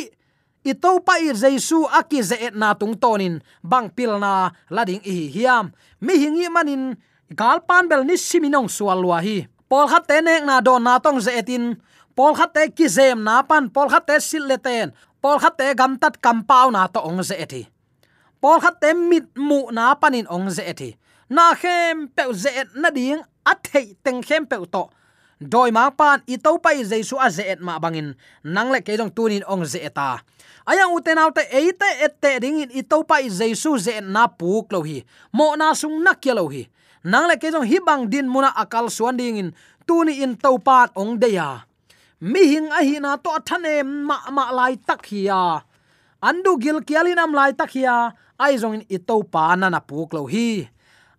I 0.68 0.74
to 0.76 1.00
pa 1.00 1.16
i 1.22 1.32
jesu 1.32 1.88
aki 1.88 2.20
ze 2.24 2.36
et 2.36 2.56
na 2.56 2.74
tung 2.76 2.96
tonin. 2.98 3.40
Bang 3.64 3.88
pil 3.94 4.20
na 4.20 4.52
lading 4.70 5.04
i 5.06 5.32
hiam. 5.32 5.72
Mi 6.02 6.18
hingi 6.20 6.50
manin. 6.52 6.98
Gal 7.32 7.62
pan 7.64 7.88
bel 7.88 8.04
ni 8.04 8.16
siminong 8.18 8.68
sual 8.72 9.04
wa 9.06 9.20
hi. 9.22 9.48
Pol 9.68 9.88
khat 9.88 10.08
te 10.08 10.20
nek 10.24 10.44
na 10.48 10.60
do 10.64 10.80
na 10.80 11.00
tong 11.00 11.20
ze 11.20 11.32
etin 11.36 11.76
pol 12.18 12.34
khat 12.34 12.56
te 12.56 12.72
ki 12.72 12.88
zem 12.88 13.22
na 13.24 13.44
pan. 13.44 13.70
Pol 13.70 13.92
khat 13.92 14.08
te 14.08 14.16
sil 14.24 14.48
le 14.48 14.58
ten. 14.58 14.96
Pol 15.22 15.38
khat 15.40 15.60
te 15.60 15.68
gam 15.76 16.00
tat 16.00 16.18
kam 16.24 16.44
pau 16.44 16.72
na 16.72 16.88
to 16.88 17.04
ong 17.04 17.24
ze 17.24 17.36
eti 17.36 17.68
pol 18.38 18.62
khat 18.62 18.78
te 18.82 18.94
mit 18.94 19.28
mu 19.34 19.68
na 19.74 19.98
panin 19.98 20.30
ong 20.30 20.50
ze 20.54 20.64
eti 20.64 20.94
na 21.30 21.52
khem 21.58 22.08
pe 22.16 22.24
ze 22.34 22.50
et 22.50 22.70
na 22.76 22.90
ding 22.90 23.22
athei 23.52 23.96
teng 24.04 24.22
khem 24.28 24.44
pe 24.52 24.58
to 24.74 24.84
doi 25.38 25.70
ma 25.70 25.90
pan 25.94 26.26
i 26.26 26.38
to 26.42 26.58
pai 26.58 26.82
jesu 26.82 27.18
a 27.22 27.30
ze 27.30 27.46
et 27.46 27.62
ma 27.62 27.78
bangin. 27.80 28.18
Nang 28.44 28.74
le 28.74 28.82
ke 28.82 28.98
dong 28.98 29.14
tunin 29.14 29.46
ong 29.46 29.66
ze 29.66 29.80
eta. 29.86 30.18
Ayang 30.66 30.98
uten 30.98 31.22
autte 31.22 31.46
eite 31.54 31.90
ette 32.02 32.42
ring 32.42 32.66
in 32.66 32.72
i 32.74 32.82
to 32.82 33.06
pai 33.06 33.30
jesu 33.30 33.78
ze 33.78 34.02
na 34.02 34.28
puk 34.28 34.74
lo 34.74 34.82
hi 34.82 35.06
mo 35.34 35.54
na 35.56 35.74
sung 35.78 36.02
na 36.02 36.18
ke 36.18 36.34
lo 36.34 36.50
hi 36.50 36.66
nang 37.06 37.30
le 37.30 37.38
ke 37.38 37.54
jong 37.54 37.70
hi 37.70 37.78
bang 37.86 38.10
din 38.10 38.28
muna 38.28 38.52
akal 38.58 38.90
suan 38.90 39.16
ding 39.16 39.38
in 39.38 39.50
tuni 39.86 40.26
in 40.26 40.36
to 40.36 40.58
pat 40.58 40.92
ong 40.98 41.22
de 41.22 41.38
ya. 41.38 41.62
Mi 42.20 42.58
hing 42.58 42.74
a 42.74 42.82
hi 42.82 42.98
na 42.98 43.16
to 43.22 43.30
thane 43.46 43.86
ma 43.86 44.18
ma 44.34 44.50
lai 44.52 44.76
tak 44.76 45.06
hi 45.06 45.30
ya. 45.30 45.62
Andu 46.18 46.58
gil 46.58 46.82
kialinam 46.82 47.30
lai 47.38 47.54
tak 47.54 47.70
hi 47.78 47.86
ya. 47.86 48.12
Ai 48.42 48.58
jong 48.58 48.82
in 48.82 48.84
i 48.90 48.98
to 48.98 49.22
pa 49.22 49.54
na 49.54 49.70
na 49.70 49.80
puk 49.80 50.18
lo 50.18 50.26
hi 50.26 50.66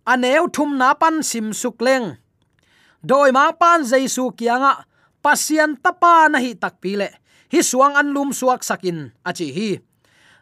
aneu 0.09 0.49
thum 0.49 0.81
na 0.81 0.97
pan 0.97 1.21
sim 1.21 1.53
suk 1.53 1.77
leng. 1.85 2.17
Doi 3.05 3.29
ma 3.31 3.53
pan 3.53 3.85
jaisu 3.85 4.33
kianga 4.33 4.89
pasian 5.23 5.77
tapa 5.77 6.27
na 6.31 6.41
hi 6.41 6.57
tak 6.57 6.81
pi 6.81 6.97
le. 6.97 7.09
Hi 7.53 7.59
suang 7.61 7.93
an 7.99 8.09
lum 8.15 8.33
suak 8.33 8.65
sakin 8.65 9.13
achi 9.29 9.47
hi. 9.57 9.69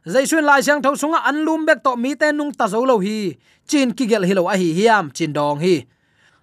Jaisun 0.08 0.48
lai 0.48 0.64
siang 0.64 0.80
tho 0.80 0.96
sunga 0.96 1.20
an 1.28 1.44
lum 1.44 1.68
bek 1.68 1.84
to 1.84 1.92
mi 2.00 2.16
te 2.16 2.32
nung 2.32 2.56
ta 2.56 2.66
zo 2.72 2.80
lo 2.88 2.96
hi. 3.04 3.36
Chin 3.68 3.92
ki 3.92 4.08
gel 4.08 4.24
hilo 4.24 4.48
a 4.48 4.56
hi 4.56 4.72
hiam, 4.72 5.12
chin 5.12 5.36
dong 5.36 5.60
hi. 5.60 5.84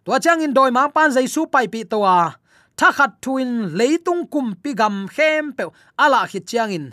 To 0.04 0.12
chang 0.21 0.45
in 0.45 0.52
doi 0.52 0.71
ma 0.71 0.93
pan 0.93 1.11
jaisu 1.16 1.49
pai 1.49 1.66
pi 1.73 1.88
to 1.88 2.04
a. 2.04 2.37
Tha 2.76 2.88
khat 2.93 3.12
thuin 3.23 3.73
leitung 3.78 4.28
kum 4.33 4.52
pi 4.62 4.75
gam 4.75 5.09
khem 5.09 5.57
pe, 5.57 5.64
ala 5.97 6.21
hi 6.28 6.40
chiang 6.45 6.71
in. 6.76 6.87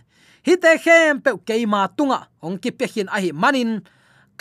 Hi 0.47 0.55
te 0.55 0.71
khem 0.83 1.19
pe 1.19 1.31
ke 1.47 1.55
ma 1.67 1.87
tunga, 1.97 2.19
ong 2.41 2.57
ki 2.63 2.71
pe 2.71 2.85
hin 2.87 3.11
a 3.11 3.19
hi 3.19 3.31
manin 3.35 3.83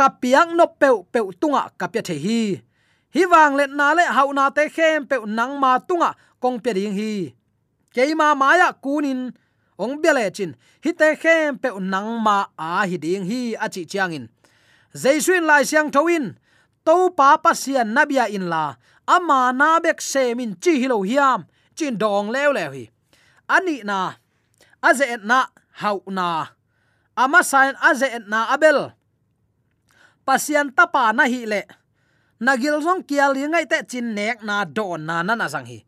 kapiang 0.01 0.57
no 0.57 0.65
peu 0.81 1.05
peu 1.13 1.29
tunga 1.37 1.69
kapya 1.77 2.01
the 2.01 2.17
hi. 2.17 2.41
Hi 3.13 3.23
wang 3.29 3.53
let 3.61 3.69
na 3.69 3.93
le 3.93 4.05
hau 4.17 4.33
na 4.33 4.49
te 4.49 4.65
khem 4.73 5.05
peu 5.05 5.29
nang 5.29 5.61
ma 5.61 5.77
tunga 5.77 6.17
kong 6.41 6.57
pe 6.65 6.73
ding 6.73 6.97
hi. 6.97 7.37
Keima 7.93 8.33
maya 8.33 8.73
kunin 8.73 9.37
ong 9.77 10.01
bele 10.01 10.25
chin. 10.33 10.57
Hi 10.85 10.91
te 10.97 11.09
khem 11.23 11.61
pe 11.61 11.69
nang 11.93 12.17
ma 12.25 12.49
a 12.57 12.89
hi 12.89 12.97
ding 12.97 13.29
hi 13.29 13.41
a 13.61 13.69
chi 13.69 13.85
chiang 13.85 14.17
in. 14.17 14.25
Jaisuin 14.97 15.45
lai 15.45 15.69
siang 15.69 15.93
thoin 15.93 16.25
to 16.87 17.13
pa 17.13 17.37
pa 17.37 17.53
sian 17.53 17.93
nabia 17.93 18.25
in 18.37 18.49
la. 18.49 18.65
Ama 19.05 19.53
na 19.53 19.69
bek 19.85 20.01
semin 20.01 20.57
chi 20.63 20.81
hilo 20.81 21.05
hiam. 21.05 21.45
Chin 21.77 22.01
dong 22.01 22.33
lew 22.33 22.51
lew 22.57 22.71
hi. 22.73 22.85
Ani 23.55 23.77
na. 23.85 24.17
Aze 24.81 25.21
na 25.29 25.39
hau 25.81 26.01
na. 26.09 26.57
Ama 27.23 27.45
sain 27.45 27.77
aze 27.85 28.09
na 28.33 28.49
abel 28.55 28.97
pasian 30.31 30.71
tapa 30.71 31.11
na 31.11 31.27
hi 31.27 31.43
le. 31.43 31.67
Nagil 32.39 32.79
song 32.87 33.03
kial 33.03 33.35
li 33.35 33.43
ngai 33.51 33.67
te 33.67 33.83
chin 33.91 34.15
nek 34.15 34.47
na 34.47 34.63
don 34.63 35.03
na 35.03 35.27
na 35.27 35.35
na 35.35 35.51
sang 35.51 35.67
hi. 35.67 35.83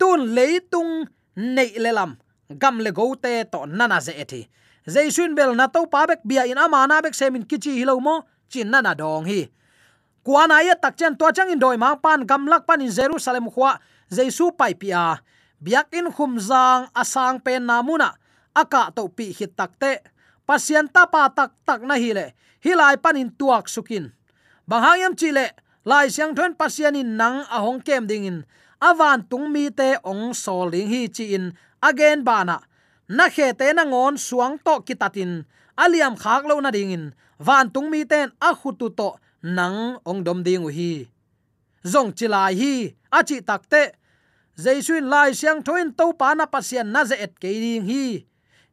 Tun 0.00 0.32
leitung 0.32 1.04
nei 1.36 1.76
lelam 1.76 2.16
gam 2.48 2.80
le 2.80 2.88
go 2.88 3.12
te 3.12 3.44
to 3.52 3.68
na 3.68 3.84
na 3.84 4.00
ze 4.00 4.16
ethi 4.16 4.48
jaisun 4.88 5.36
bel 5.36 5.52
na 5.52 5.68
to 5.68 5.84
pa 5.92 6.08
bek 6.08 6.24
bia 6.24 6.48
in 6.48 6.56
ama 6.56 6.88
na 6.88 7.04
bek 7.04 7.12
semin 7.12 7.44
kichi 7.44 7.76
hilo 7.76 8.00
mo, 8.00 8.24
chin 8.48 8.72
na 8.72 8.80
na 8.80 8.96
dong 8.96 9.28
hi. 9.28 9.52
Kuana 10.24 10.64
ya 10.64 10.74
tak 10.74 10.96
chen 10.96 11.12
to 11.20 11.28
chang 11.36 11.52
in 11.52 11.60
doi 11.60 11.76
ma 11.76 11.92
pan 12.00 12.24
gam 12.24 12.48
lak 12.48 12.64
pan 12.64 12.80
in 12.80 12.88
jerusalem 12.88 13.52
khwa 13.52 13.76
jaisu 14.08 14.56
pai 14.56 14.72
pia. 14.72 15.20
Biak 15.60 15.92
in 15.92 16.08
khum 16.10 16.40
zang 16.40 16.88
asang 16.96 17.44
pen 17.44 17.68
namuna 17.68 18.16
aka 18.56 18.88
to 18.96 19.12
pi 19.12 19.36
hit 19.36 19.52
takte 19.52 20.00
pasien 20.48 20.88
ta 20.88 21.06
pa 21.06 21.28
tak 21.28 21.52
tak 21.68 21.84
na 21.84 21.94
hi 22.00 22.16
le 22.16 22.26
hilai 22.64 22.96
panin 22.96 23.34
tuak 23.34 23.68
sukin. 23.68 24.14
Banghayam 24.70 25.18
chile, 25.18 25.52
lai 25.84 26.08
siang 26.08 26.34
thon 26.34 26.54
pasianin 26.54 27.18
nang 27.18 27.42
ahong 27.50 27.82
kem 27.82 28.06
ding 28.06 28.24
in 28.24 28.38
awan 28.82 29.22
tung 29.30 29.50
mi 29.50 29.70
te 29.70 29.98
ong 30.02 30.34
sol 30.34 30.70
ling 30.70 30.88
hi 30.88 31.10
chi 31.10 31.34
in. 31.34 31.54
Again 31.82 32.22
bana. 32.22 32.62
Na 33.10 33.26
khe 33.28 33.52
te 33.58 33.74
na 33.74 33.82
ngon 33.82 34.14
suang 34.18 34.58
to 34.62 34.82
kitatin. 34.86 35.44
Aliam 35.74 36.14
khak 36.14 36.46
lo 36.46 36.62
na 36.62 36.70
ding 36.70 36.94
in 36.94 37.04
van 37.38 37.70
tung 37.74 37.90
mi 37.90 38.06
ten 38.06 38.30
a 38.38 38.54
khutu 38.54 38.88
to 38.94 39.18
nang 39.42 39.98
ong 40.06 40.22
dom 40.22 40.42
ding 40.46 40.62
hi. 40.70 41.10
Zong 41.82 42.14
chilai 42.14 42.54
hi 42.54 42.74
achi 43.10 43.42
takte 43.42 43.98
jaisuin 44.54 45.10
lai 45.10 45.34
siang 45.34 45.62
thoin 45.66 45.90
to 45.98 46.14
pa 46.14 46.34
na 46.38 46.46
pasian 46.46 46.86
na 46.94 47.02
ze 47.02 47.18
et 47.18 47.34
ke 47.42 47.50
ding 47.50 47.82
hi. 47.90 48.22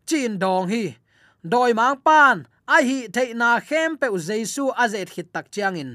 Chin 0.06 0.38
dong 0.38 0.70
hi. 0.70 0.94
Doi 1.42 1.74
mang 1.74 1.98
pan 2.06 2.46
a 2.76 2.78
hi 2.88 2.98
theina 3.16 3.50
khem 3.68 3.98
pe 4.02 4.08
jesu 4.28 4.64
azet 4.84 5.10
hit 5.16 5.28
tak 5.34 5.46
chiang 5.54 5.78
in. 5.84 5.92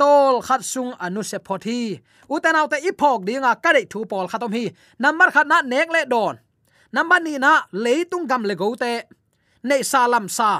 Tol 0.00 0.34
khat 0.46 0.62
sung 0.72 0.92
anu 1.04 1.22
se 1.30 1.38
phothi 1.46 1.80
uten 2.34 2.58
autte 2.60 2.78
ipok 2.90 3.20
dinga 3.26 3.52
ka 3.64 3.70
dei 3.76 3.86
thu 3.92 4.00
pol 4.10 4.26
khatom 4.32 4.52
hi. 4.56 4.64
Number 5.02 5.28
khat 5.34 5.46
na 5.50 5.58
nek 5.72 5.88
le 5.94 6.02
don 6.12 6.34
number 6.94 7.20
ni 7.26 7.34
na 7.44 7.52
leitung 7.84 8.26
gam 8.30 8.42
le 8.48 8.54
gote 8.62 8.92
nei 9.68 9.82
salam 9.92 10.26
sa. 10.38 10.50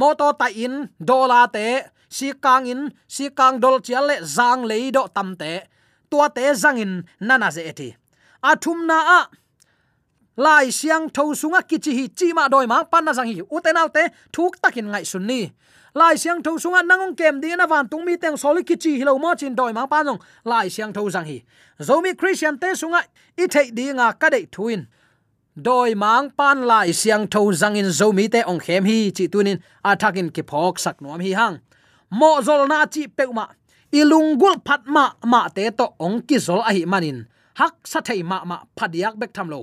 Moto 0.00 0.28
ta 0.40 0.48
in, 0.64 0.74
dola 1.08 1.40
te. 1.56 1.68
Si 2.16 2.28
kang 2.44 2.66
in, 2.72 2.80
si 3.14 3.24
kang 3.38 3.56
dol 3.62 3.76
chial 3.86 4.04
le 4.08 4.16
zang 4.36 4.62
le 4.70 4.76
do 4.96 5.02
tam 5.16 5.28
te. 5.40 5.52
Tua 6.10 6.26
te 6.36 6.44
zang 6.62 6.78
in, 6.84 6.92
nana 7.28 7.48
ze 7.56 7.62
eti 7.72 7.90
athum 8.50 8.86
na 8.86 8.98
a 9.18 9.20
lai 10.36 10.70
siang 10.70 11.08
tho 11.08 11.34
sunga 11.34 11.62
kichi 11.62 11.92
hi, 11.98 12.08
chi 12.08 12.32
ma 12.32 12.48
doi 12.48 12.66
ma 12.66 12.84
pan 12.84 13.04
na 13.04 13.12
sang 13.12 13.26
hi 13.26 13.40
uten 13.40 13.76
autte 13.76 14.02
thuk 14.32 14.60
takin 14.62 14.86
ngai 14.92 15.04
sunni 15.04 15.50
lai 15.94 16.16
siang 16.16 16.42
tho 16.42 16.58
sunga 16.58 16.82
nangong 16.82 17.16
kem 17.16 17.40
di 17.40 17.56
na 17.56 17.66
van 17.66 17.88
tung 17.88 18.04
mi 18.04 18.16
teng 18.16 18.36
soli 18.36 18.62
kichi 18.62 18.98
hi 18.98 19.04
lo 19.04 19.18
mo 19.18 19.34
chin 19.34 19.54
doi 19.56 19.72
mang 19.72 19.88
pa 19.88 20.02
nong 20.02 20.20
lai 20.44 20.68
siang 20.68 20.92
tho 20.92 21.08
sang 21.10 21.24
hi 21.24 21.42
zomi 21.80 22.12
christian 22.14 22.58
te 22.58 22.74
sunga 22.74 23.00
i 23.36 23.46
thei 23.46 23.70
di 23.70 23.92
nga 23.92 24.12
ka 24.12 24.28
dei 24.28 24.44
thuin 24.52 24.86
doi 25.56 25.94
mang 25.94 26.28
pan 26.30 26.66
lai 26.66 26.92
siang 26.92 27.26
tho 27.26 27.52
zang 27.52 27.76
in 27.76 27.88
zomi 27.88 28.28
te 28.28 28.42
ong 28.42 28.60
khem 28.60 28.84
hi 28.84 29.10
chi 29.16 29.28
tunin 29.32 29.58
athakin 29.84 30.28
ki 30.34 30.42
phok 30.42 30.78
sak 30.78 31.00
nuam 31.00 31.20
hi 31.20 31.32
hang. 31.32 31.56
Mo 32.10 32.40
zol 32.46 32.68
na 32.68 32.84
chi 32.86 33.06
peuma 33.06 33.48
ilungul 33.90 34.60
phatma 34.66 35.04
ma 35.24 35.48
te 35.48 35.70
to 35.70 35.86
ong 35.98 36.20
ki 36.28 36.36
zol 36.36 36.60
a 36.60 36.70
hi 36.76 36.84
manin 36.84 37.24
hak 37.54 37.74
sa 37.88 38.00
thei 38.00 38.22
ma 38.22 38.44
ma 38.44 38.58
phadiak 38.76 39.16
bek 39.16 39.32
tham 39.32 39.48
lo 39.48 39.60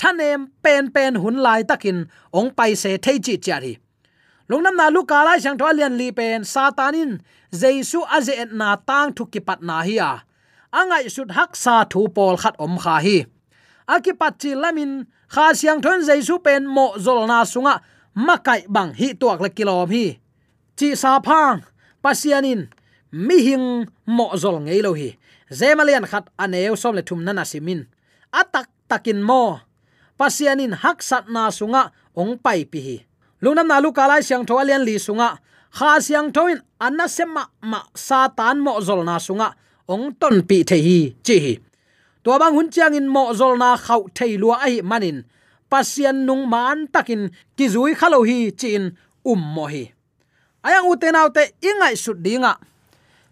thanem 0.00 0.40
pen 0.64 0.84
pen 0.94 1.12
hun 1.22 1.36
lai 1.44 1.62
takin 1.70 1.98
ong 2.38 2.50
pai 2.58 2.72
se 2.82 2.90
thei 3.04 3.18
chi 3.26 3.34
chari 3.44 3.72
lungnam 4.48 4.74
na 4.80 4.86
lu 4.94 5.02
kala 5.10 5.32
sang 5.44 5.58
thwa 5.60 5.70
lian 5.78 5.94
li 6.00 6.08
pen 6.18 6.40
satanin 6.52 7.12
jesu 7.52 8.04
aze 8.16 8.32
et 8.32 8.52
na 8.52 8.76
tang 8.76 9.12
thu 9.16 9.24
ki 9.32 9.40
pat 9.40 9.60
na 9.62 9.82
hi 9.82 9.96
a. 10.00 10.12
Angai 10.72 11.08
sut 11.08 11.30
hak 11.32 11.56
sa 11.56 11.84
thu 11.84 12.08
pol 12.08 12.36
khat 12.36 12.54
om 12.60 12.76
kha 12.82 12.96
hi. 13.04 13.18
Aki 13.88 14.12
pat 14.20 14.34
chi 14.40 14.52
lamin, 14.52 15.08
kha 15.32 15.54
siang 15.58 15.80
thon 15.80 16.04
jesu 16.08 16.38
pen 16.44 16.62
mo 16.68 16.92
zol 17.04 17.24
na 17.28 17.44
sunga 17.44 17.74
makai 18.26 18.68
bang 18.68 18.92
hi 18.92 19.08
tuak 19.20 19.40
le 19.40 19.48
kilom 19.56 19.88
hi. 19.88 20.06
Chi 20.78 20.88
sa 20.94 21.20
phang, 21.26 21.64
pasianin, 22.02 22.68
mi 23.12 23.36
hing 23.46 23.88
mo 24.06 24.26
zol 24.36 24.60
ngei 24.64 24.80
lo 24.84 24.92
hi. 24.92 25.16
Zemalian 25.58 26.04
khat 26.10 26.28
aneu 26.42 26.76
som 26.76 26.94
le 26.94 27.02
thum 27.02 27.24
nana 27.24 27.44
simin. 27.44 27.80
Atak 28.32 28.68
takin 28.88 29.20
mo 29.24 29.67
pasianin 30.18 30.74
hak 30.74 30.98
sat 31.00 31.24
na 31.30 31.48
sunga 31.54 31.94
ong 32.18 32.34
pai 32.42 32.66
pi 32.66 32.80
hi 32.86 32.96
lungnam 33.42 33.70
na 33.70 33.78
lu 33.78 33.94
kalai 33.94 34.22
siang 34.26 34.42
tho 34.42 34.58
alian 34.58 34.82
li 34.82 34.98
sunga. 34.98 35.38
Kha 35.68 36.00
siang 36.00 36.32
thoin 36.34 36.58
anna 36.80 37.06
sema 37.06 37.44
ma 37.62 37.80
satan 37.94 38.58
mo 38.64 38.80
zol 38.80 39.04
na 39.06 39.16
sunga 39.22 39.54
ong 39.86 40.16
ton 40.20 40.42
pi 40.48 40.66
the 40.68 40.78
hi 40.86 40.98
chi 41.26 41.36
hi 41.44 41.54
to 42.24 42.34
bang 42.40 42.54
hun 42.56 42.68
chiang 42.74 42.98
in 42.98 43.06
mo 43.06 43.30
zol 43.38 43.54
na 43.62 43.76
khau 43.76 44.10
thei 44.16 44.36
lua 44.36 44.56
ai 44.66 44.82
manin. 44.82 45.22
Pasian 45.68 46.24
nung 46.24 46.48
man 46.48 46.88
takin 46.88 47.28
ki 47.56 47.68
zui 47.68 47.92
khalo 47.92 48.24
hi 48.24 48.50
chin 48.60 48.96
um 49.24 49.40
mo 49.54 49.68
hi. 49.68 49.92
Ayang 50.64 50.88
utenaute 50.88 51.44
ingai 51.60 51.94
sut 51.94 52.18
dinga 52.24 52.56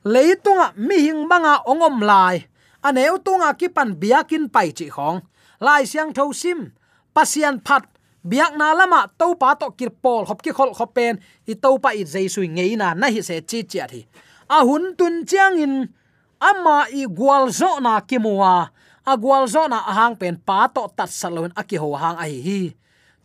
leitunga 0.04 0.76
mi 0.76 0.96
hing 1.00 1.24
banga 1.30 1.64
ongom 1.66 2.04
lai. 2.04 2.44
Aneu 2.86 3.16
tunga 3.18 3.50
kipan 3.58 3.96
biakin 3.96 4.52
pai 4.52 4.70
chi 4.76 4.86
khong 4.92 5.18
lai 5.60 5.86
siang 5.86 6.12
tho 6.12 6.32
sim 6.32 6.72
pasian 7.14 7.60
phat 7.64 7.84
biak 8.26 8.58
na 8.58 8.74
lama 8.74 9.06
ah, 9.06 9.06
to 9.06 9.38
pa 9.38 9.54
to 9.54 9.70
kir 9.78 9.94
pol 9.94 10.26
hop 10.26 10.42
ki 10.42 10.50
khol 10.50 10.74
pen, 10.90 11.22
i 11.46 11.54
to 11.54 11.78
pa 11.78 11.94
i 11.94 12.02
jesu 12.02 12.42
ngei 12.42 12.74
na 12.74 12.94
na 12.98 13.06
hi 13.06 13.22
se 13.22 13.40
chi 13.40 13.62
chi 13.62 13.80
thi. 13.86 14.02
A 14.50 14.66
hun 14.66 14.98
tun 14.98 15.22
chiang 15.22 15.58
in 15.58 15.74
ama 16.42 16.90
i 16.90 17.06
gwal 17.06 17.50
zo 17.54 17.78
na 17.78 18.00
ki 18.02 18.18
muwa 18.18 18.70
a. 19.06 19.12
Gwal 19.16 19.46
zo 19.46 19.70
na 19.70 19.78
hang 19.78 20.18
pen 20.18 20.36
pa 20.42 20.66
to 20.66 20.90
tat 20.96 21.10
salon 21.10 21.54
a 21.54 21.62
ki 21.62 21.78
ho 21.78 21.94
hang 21.94 22.18
ai 22.18 22.34
hi 22.46 22.60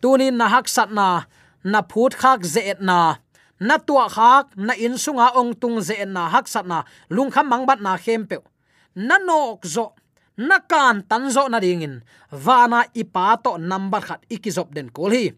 tunin 0.00 0.34
na 0.38 0.46
hak 0.48 0.66
sat 0.66 0.90
na 0.90 1.26
na 1.62 1.82
phut 1.82 2.14
khak 2.14 2.46
ze 2.46 2.74
na. 2.80 3.18
Na 3.62 3.78
tua 3.78 4.06
khak 4.10 4.54
na 4.58 4.74
in 4.74 4.98
sunga 4.98 5.34
ong 5.38 5.54
tung 5.54 5.78
ze 5.82 6.02
na 6.06 6.30
hak 6.30 6.46
sat 6.46 6.66
na. 6.66 6.82
Lung 7.10 7.30
kham 7.30 7.46
mang 7.50 7.66
bat 7.66 7.78
na 7.82 7.98
khem 7.98 8.26
pe 8.26 8.38
na 8.94 9.18
nok 9.18 9.66
zo 9.66 9.94
nakan 10.48 11.06
tanzo 11.08 11.48
na 11.48 11.58
dingin. 11.62 12.02
Vana 12.30 12.84
ipa 12.94 13.38
to 13.42 13.58
number 13.58 14.00
khat 14.00 14.20
ikizop 14.30 14.74
den 14.74 14.90
kol 14.90 15.10
hi 15.10 15.30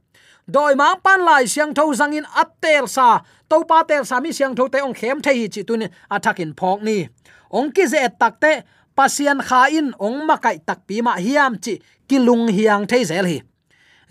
doi 0.44 0.74
ma 0.76 0.96
pan 1.00 1.24
lai 1.24 1.44
siang 1.48 1.72
tho 1.72 1.88
zangin 1.96 2.26
atel 2.36 2.84
sa 2.88 3.24
to 3.48 3.64
pa 3.64 3.80
tel 3.88 4.04
sa 4.04 4.20
mi 4.20 4.32
siang 4.32 4.54
tho 4.56 4.68
te 4.68 4.78
ong 4.84 4.92
khem 4.92 5.20
the 5.24 5.32
hi 5.32 5.48
chi 5.48 5.62
tun 5.62 5.88
athakin 6.10 6.52
phok 6.58 6.82
ni. 6.82 7.08
Ong 7.50 7.72
ki 7.72 7.84
ze 7.86 8.00
takte 8.20 8.64
pasian 8.96 9.40
kha 9.40 9.68
in 9.72 9.94
ong 9.98 10.26
makai 10.28 10.60
tak 10.66 10.86
pi 10.86 11.00
ma 11.00 11.16
hiam 11.16 11.56
chi 11.64 11.80
kilung 12.08 12.48
hiang 12.48 12.86
thei 12.86 13.04
zel 13.04 13.26
hi. 13.26 13.38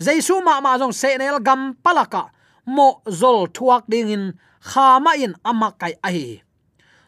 Jaisu 0.00 0.42
ma 0.42 0.60
ma 0.60 0.78
jong 0.78 0.92
se 0.92 1.16
nel 1.18 1.38
gam 1.38 1.74
palaka, 1.84 2.34
mo 2.66 3.00
zol 3.06 3.46
thuak 3.46 3.86
dingin, 3.86 4.34
kha 4.64 4.98
ma 4.98 5.12
in 5.14 5.34
amakai 5.44 5.94
ahi 6.02 6.42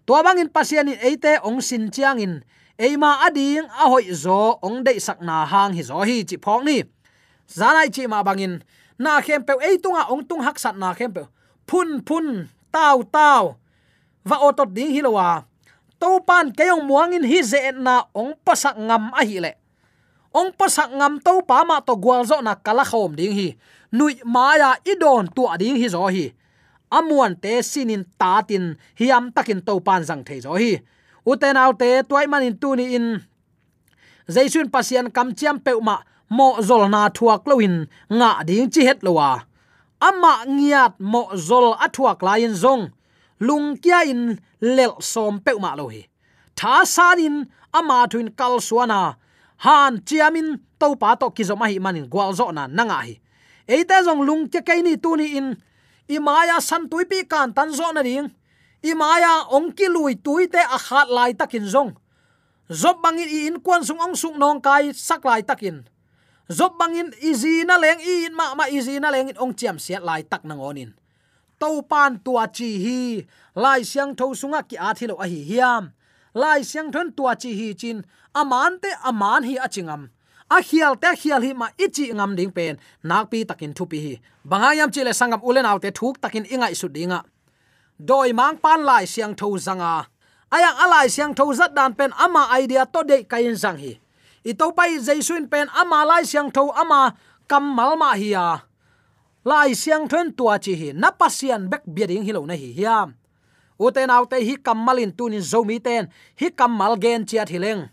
to 0.06 0.14
bangin 0.22 0.48
pasian 0.48 0.92
in 0.92 1.00
eite 1.02 1.42
ong 1.42 1.58
sin 1.58 1.90
chiang 1.90 2.22
in 2.22 2.44
eima 2.78 3.24
ading 3.26 3.66
a 3.66 3.88
hoi 3.88 4.12
zo, 4.12 4.58
ong 4.62 4.84
dei 4.84 5.00
sakna 5.00 5.44
hang 5.48 5.72
hi 5.76 5.82
zo 5.82 6.00
hi, 6.04 6.24
chi 6.28 6.36
phok 6.36 6.62
ni. 6.64 6.84
Zanai 7.48 7.88
chi 7.94 8.06
ma 8.06 8.22
bangin, 8.22 8.60
na 8.98 9.20
khem 9.20 9.44
pe 9.44 9.52
ei 9.60 9.76
tunga 9.78 10.08
ong 10.12 10.24
tung 10.28 10.42
hak 10.42 10.58
sat 10.58 10.76
na 10.76 10.94
khem 10.96 11.12
pe 11.12 11.22
phun 11.68 12.00
phun 12.06 12.48
tao 12.72 13.02
tao 13.02 13.56
va 14.24 14.36
otot 14.48 14.70
ding 14.72 14.90
hi 14.94 15.00
lowa 15.04 15.44
to 16.00 16.20
pan 16.28 16.52
kayong 16.52 16.84
muangin 16.88 17.24
hi 17.24 17.40
ze 17.42 17.72
na 17.72 18.08
ong 18.12 18.36
pasak 18.44 18.76
ngam 18.76 19.12
a 19.12 19.22
hi 19.24 19.38
le. 19.40 19.52
Ong 20.36 20.52
pasak 20.52 20.92
ngam 20.92 21.16
to 21.24 21.40
pa 21.48 21.64
ma 21.64 21.80
to 21.80 21.96
gwal 21.96 22.24
zo 22.28 22.40
na 22.44 22.52
kala 22.56 22.84
khom 22.84 23.16
ding 23.16 23.32
hi. 23.32 23.48
Nui 23.92 24.20
maya 24.24 24.76
idon 24.84 25.28
tu 25.32 25.48
ading 25.48 25.80
hi 25.80 25.88
zo 25.88 26.04
hi. 26.12 26.32
Amuan 26.92 27.32
te 27.40 27.64
sinin 27.64 28.04
tatin 28.20 28.76
hiam 29.00 29.32
takin 29.32 29.64
to 29.64 29.80
pan 29.80 30.04
jang 30.04 30.20
thei 30.24 30.40
zo 30.44 30.52
hi 30.60 30.76
uten 31.30 31.56
autte 31.56 31.88
toy 32.08 32.26
manin 32.26 32.56
tu 32.60 32.76
ni 32.76 32.94
in. 32.96 33.08
Jaisun 34.34 34.70
pasian 34.74 35.10
kam 35.16 35.28
chiam 35.38 35.56
peuma 35.64 35.96
mo 36.30 36.48
zol 36.68 36.84
na 36.90 37.00
thuak 37.16 37.42
loin 37.50 37.74
nga 38.18 38.30
ding 38.48 38.70
chi 38.72 38.82
het 38.88 39.00
lowa 39.06 39.28
ama 40.08 40.32
ngiat 40.56 40.94
mo 41.12 41.22
zol 41.48 41.66
athuak 41.84 42.22
lain 42.22 42.54
zong. 42.62 42.84
Lung 43.46 43.76
kia 43.82 44.00
in 44.12 44.40
lel 44.60 44.94
som 45.00 45.34
peuma 45.44 45.70
ma 45.74 45.78
lo 45.78 45.86
hi 45.94 46.02
tha 46.58 46.84
sanin 46.94 47.36
ama 47.78 47.98
thuin 48.10 48.28
kal 48.38 48.54
suana 48.68 49.00
han 49.64 49.92
chiamin 50.08 50.48
to 50.80 50.96
pa 51.00 51.10
to 51.20 51.26
ki 51.36 51.44
zo 51.48 51.54
hi 51.56 51.78
manin 51.84 52.06
gwal 52.12 52.32
zo 52.38 52.50
na 52.56 52.62
nanga 52.66 52.98
hi 53.06 53.14
eita 53.68 53.96
zong 54.06 54.22
lung 54.28 54.42
che 54.52 54.60
kaini 54.68 54.94
tuni 55.04 55.28
tu 55.28 55.36
in. 55.38 55.48
Imaya 56.08 56.62
san 56.62 56.86
tuipi 56.88 57.26
kan 57.26 57.50
tan 57.52 57.72
zo 57.74 57.90
na 57.90 58.02
ding 58.02 58.30
imaya 58.82 59.48
ongki 59.52 59.88
lui 59.88 60.16
tuite 60.16 60.60
a 60.60 60.78
khat 60.78 61.08
lai 61.08 61.32
takin 61.32 61.64
zong. 61.64 61.94
Zob 62.70 63.02
bangin 63.02 63.28
i 63.28 63.46
in 63.46 63.60
kwan 63.60 63.84
sung 63.84 64.00
ong 64.00 64.16
sung 64.16 64.38
nong 64.38 64.60
kai 64.60 64.92
sak 64.92 65.24
lai 65.24 65.42
takin. 65.42 65.86
Zob 66.50 66.78
bangin 66.78 67.12
izi 67.22 67.64
na 67.64 67.78
leng 67.78 68.00
i 68.00 68.26
in 68.26 68.34
ma 68.34 68.54
ma 68.54 68.66
izi 68.66 69.00
na 69.00 69.10
leng 69.10 69.30
in 69.30 69.38
ong 69.38 69.54
chiam 69.54 69.78
siat 69.78 70.02
lai 70.02 70.22
tak 70.22 70.44
nang 70.44 70.60
onin 70.60 70.92
to 71.60 71.82
pan 71.82 72.18
tua 72.24 72.46
chi 72.46 72.70
hi, 72.84 73.26
lai 73.54 73.82
siang 73.82 74.14
tho 74.14 74.34
sunga 74.34 74.60
ki 74.68 74.76
a 74.76 74.94
thilo 74.94 75.14
a 75.24 75.26
hi 75.26 75.40
hiam. 75.50 75.92
Lai 76.34 76.62
siang 76.62 76.92
thon 76.92 77.12
tua 77.16 77.34
chi 77.34 77.50
hi 77.58 77.72
chin 77.80 78.04
aman 78.34 78.78
te 78.82 78.90
aman 79.04 79.42
hi 79.48 79.54
achingam 79.66 80.08
a 80.50 80.58
hial 80.68 80.94
te 81.02 81.08
hial 81.20 81.42
hi 81.42 81.52
ma 81.52 81.68
ichi 81.84 82.12
ngam 82.12 82.36
ding 82.36 82.52
pen, 82.56 82.78
nak 83.02 83.30
pi 83.30 83.44
takin 83.44 83.72
thu 83.74 83.86
pi 83.86 83.98
hi. 84.04 84.14
Bangayam 84.50 84.92
chile 84.94 85.12
sangam 85.20 85.40
ulen 85.42 85.66
autte 85.70 85.90
thuk 85.98 86.20
takin 86.20 86.44
ingai 86.44 86.74
su 86.76 86.88
dinga 86.88 87.24
doi 87.98 88.32
mang 88.32 88.60
pan 88.60 88.84
lai 88.84 89.08
siang 89.08 89.34
tho 89.34 89.56
zanga. 89.56 90.04
Ayang 90.52 90.76
alai 90.78 91.08
siang 91.08 91.34
tho 91.34 91.50
zat 91.52 91.74
dan 91.74 91.96
pen 91.96 92.12
ama 92.14 92.46
idea 92.54 92.86
to 92.86 93.02
de 93.02 93.24
kain 93.24 93.56
zang 93.56 93.80
hi. 93.80 93.98
I 94.44 94.52
to 94.52 94.70
pai 94.72 95.00
jaisun 95.00 95.50
pen 95.50 95.66
ama 95.74 96.04
lai 96.04 96.22
siang 96.22 96.52
tho 96.52 96.70
ama 96.70 97.16
kamal 97.48 97.96
ma 97.96 98.14
hi 98.14 98.36
ya. 98.36 98.62
Lai 99.44 99.74
siang 99.74 100.08
thon 100.08 100.32
tua 100.36 100.58
chi 100.58 100.74
hi. 100.76 100.88
Na 100.92 101.10
pasian 101.10 101.66
bek 101.66 101.82
biading 101.88 102.22
hilo 102.22 102.46
na 102.46 102.54
hi 102.54 102.72
hiam 102.72 103.14
uten 103.76 104.08
autte 104.08 104.40
hi 104.40 104.56
kamalin 104.56 105.12
tunin 105.12 105.42
zomi 105.42 105.82
ten. 105.82 106.08
Hi 106.40 106.50
kamal 106.52 106.96
gen 107.00 107.26
chia 107.26 107.44
thileng 107.44 107.88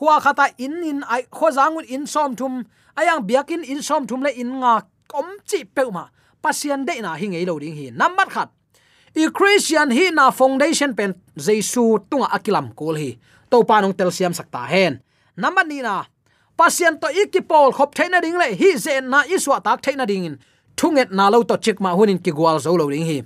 huwa 0.00 0.16
khata 0.22 0.54
in 0.58 0.80
in 0.82 1.00
ai 1.04 1.26
kho 1.28 1.50
zangun 1.50 1.84
in 1.90 2.06
som 2.06 2.36
thum. 2.36 2.64
Ayang 2.96 3.26
biakin 3.26 3.64
in 3.64 3.82
som 3.82 4.06
thum 4.06 4.22
le 4.22 4.30
in 4.30 4.60
nga 4.60 4.82
kom 5.10 5.26
chi 5.44 5.64
peuma 5.64 6.10
pasian 6.42 6.86
de 6.86 7.00
na 7.02 7.14
hi 7.18 7.26
ngei 7.28 7.44
lo 7.46 7.58
ding 7.58 7.76
hi. 7.76 7.90
Number 7.90 8.30
khat 8.30 8.48
i 9.16 9.28
christian 9.30 9.90
hi 9.90 10.10
na 10.10 10.30
foundation 10.30 10.94
pen 10.94 11.14
jesu 11.36 11.98
tunga 12.10 12.28
akilam 12.30 12.74
kol 12.74 12.94
hi. 12.94 13.18
To 13.50 13.64
panong 13.64 13.96
tel 13.98 14.10
siam 14.10 14.32
sakta 14.32 14.66
hen. 14.70 15.02
Number 15.36 15.64
ni 15.66 15.82
na, 15.82 16.04
pasien 16.56 17.00
to 17.00 17.08
ikipol 17.08 17.72
khop 17.74 17.94
thaina 17.94 18.22
ding 18.22 18.38
le, 18.38 18.54
hi 18.54 18.76
ze 18.76 19.00
na 19.00 19.24
iswa 19.24 19.62
tak 19.62 19.82
thaina 19.82 20.06
ding 20.06 20.24
in. 20.24 20.38
Thunget 20.76 21.10
na 21.10 21.28
lo 21.28 21.42
to 21.42 21.56
chik 21.56 21.80
ma 21.80 21.94
hunin 21.94 22.22
ki 22.22 22.30
gwal 22.30 22.60
zo 22.60 22.74
lo 22.74 22.88
ding 22.90 23.04
hi. 23.04 23.22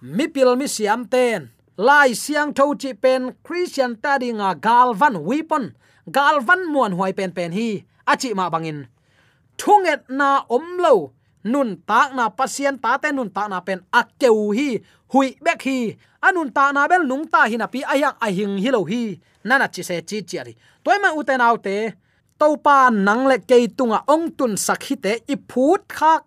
Mi 0.00 0.28
pil 0.28 0.56
mi 0.56 0.66
siam 0.66 1.04
ten. 1.04 1.50
Lai 1.76 2.12
siang 2.12 2.54
tho 2.54 2.74
chi 2.74 2.92
pen 2.92 3.34
christian 3.44 3.96
ta 3.96 4.18
dinga 4.18 4.54
galvan 4.60 5.22
weapon 5.22 5.74
galvan 6.10 6.72
muan 6.72 6.92
huai 6.96 7.12
pen 7.12 7.32
pen 7.32 7.52
hi. 7.52 7.84
Achi 8.06 8.32
ma 8.34 8.48
bangin. 8.48 8.86
Thunget 9.58 10.08
na 10.08 10.44
omlo 10.48 11.12
nun 11.44 11.76
tak 11.86 12.14
na 12.14 12.28
pasien 12.28 12.78
ta 12.78 12.98
te, 12.98 13.12
nun 13.12 13.30
ta 13.30 13.48
na 13.48 13.60
pen 13.60 13.80
akkeu 13.92 14.52
hi, 14.56 14.82
hui 15.12 15.36
bek 15.44 15.62
hi. 15.62 15.96
Anun 16.18 16.50
ta 16.50 16.72
na 16.74 16.88
bel 16.90 17.06
nung 17.06 17.26
ta 17.30 17.46
hi 17.46 17.56
na 17.56 17.66
pi 17.70 17.82
ayak 17.86 18.18
ahing 18.18 18.58
hi 18.58 18.70
lo 18.74 18.82
hi. 18.84 19.20
Nana 19.44 19.68
chi 19.68 19.82
se 19.82 20.02
chi 20.02 20.22
chi 20.28 20.36
ari 20.38 20.54
toy 20.84 20.98
ma 21.02 21.14
uten 21.14 21.40
autte 21.40 21.94
to 22.38 22.56
pa 22.64 22.90
nang 22.90 23.26
le 23.30 23.38
ke 23.38 23.56
tunga 23.78 24.02
ong 24.14 24.26
tun 24.38 24.54
sakhi 24.66 24.94
te 25.04 25.12
i 25.32 25.36
phut 25.50 25.80
khak 25.88 26.22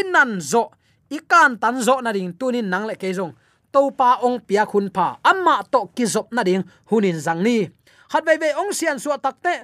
inan 0.00 0.40
zo 0.40 0.62
ikan 1.16 1.56
tan 1.62 1.76
zo 1.86 2.00
na 2.04 2.12
ding 2.12 2.32
tunin 2.38 2.68
nang 2.72 2.84
le 2.88 2.94
ke 3.00 3.08
jong 3.16 3.32
to 3.72 3.80
pa 3.98 4.20
ong 4.26 4.38
pia 4.46 4.64
khun 4.70 4.86
pa 4.96 5.06
amma 5.30 5.64
to 5.72 5.80
ki 5.96 6.04
zop 6.04 6.28
na 6.36 6.42
ding 6.48 6.64
hunin 6.90 7.18
zang 7.26 7.40
ni. 7.46 7.68
Hat 8.12 8.22
ve 8.26 8.34
ve 8.42 8.50
ong 8.60 8.72
sian 8.78 8.98
su 8.98 9.08
takte 9.24 9.54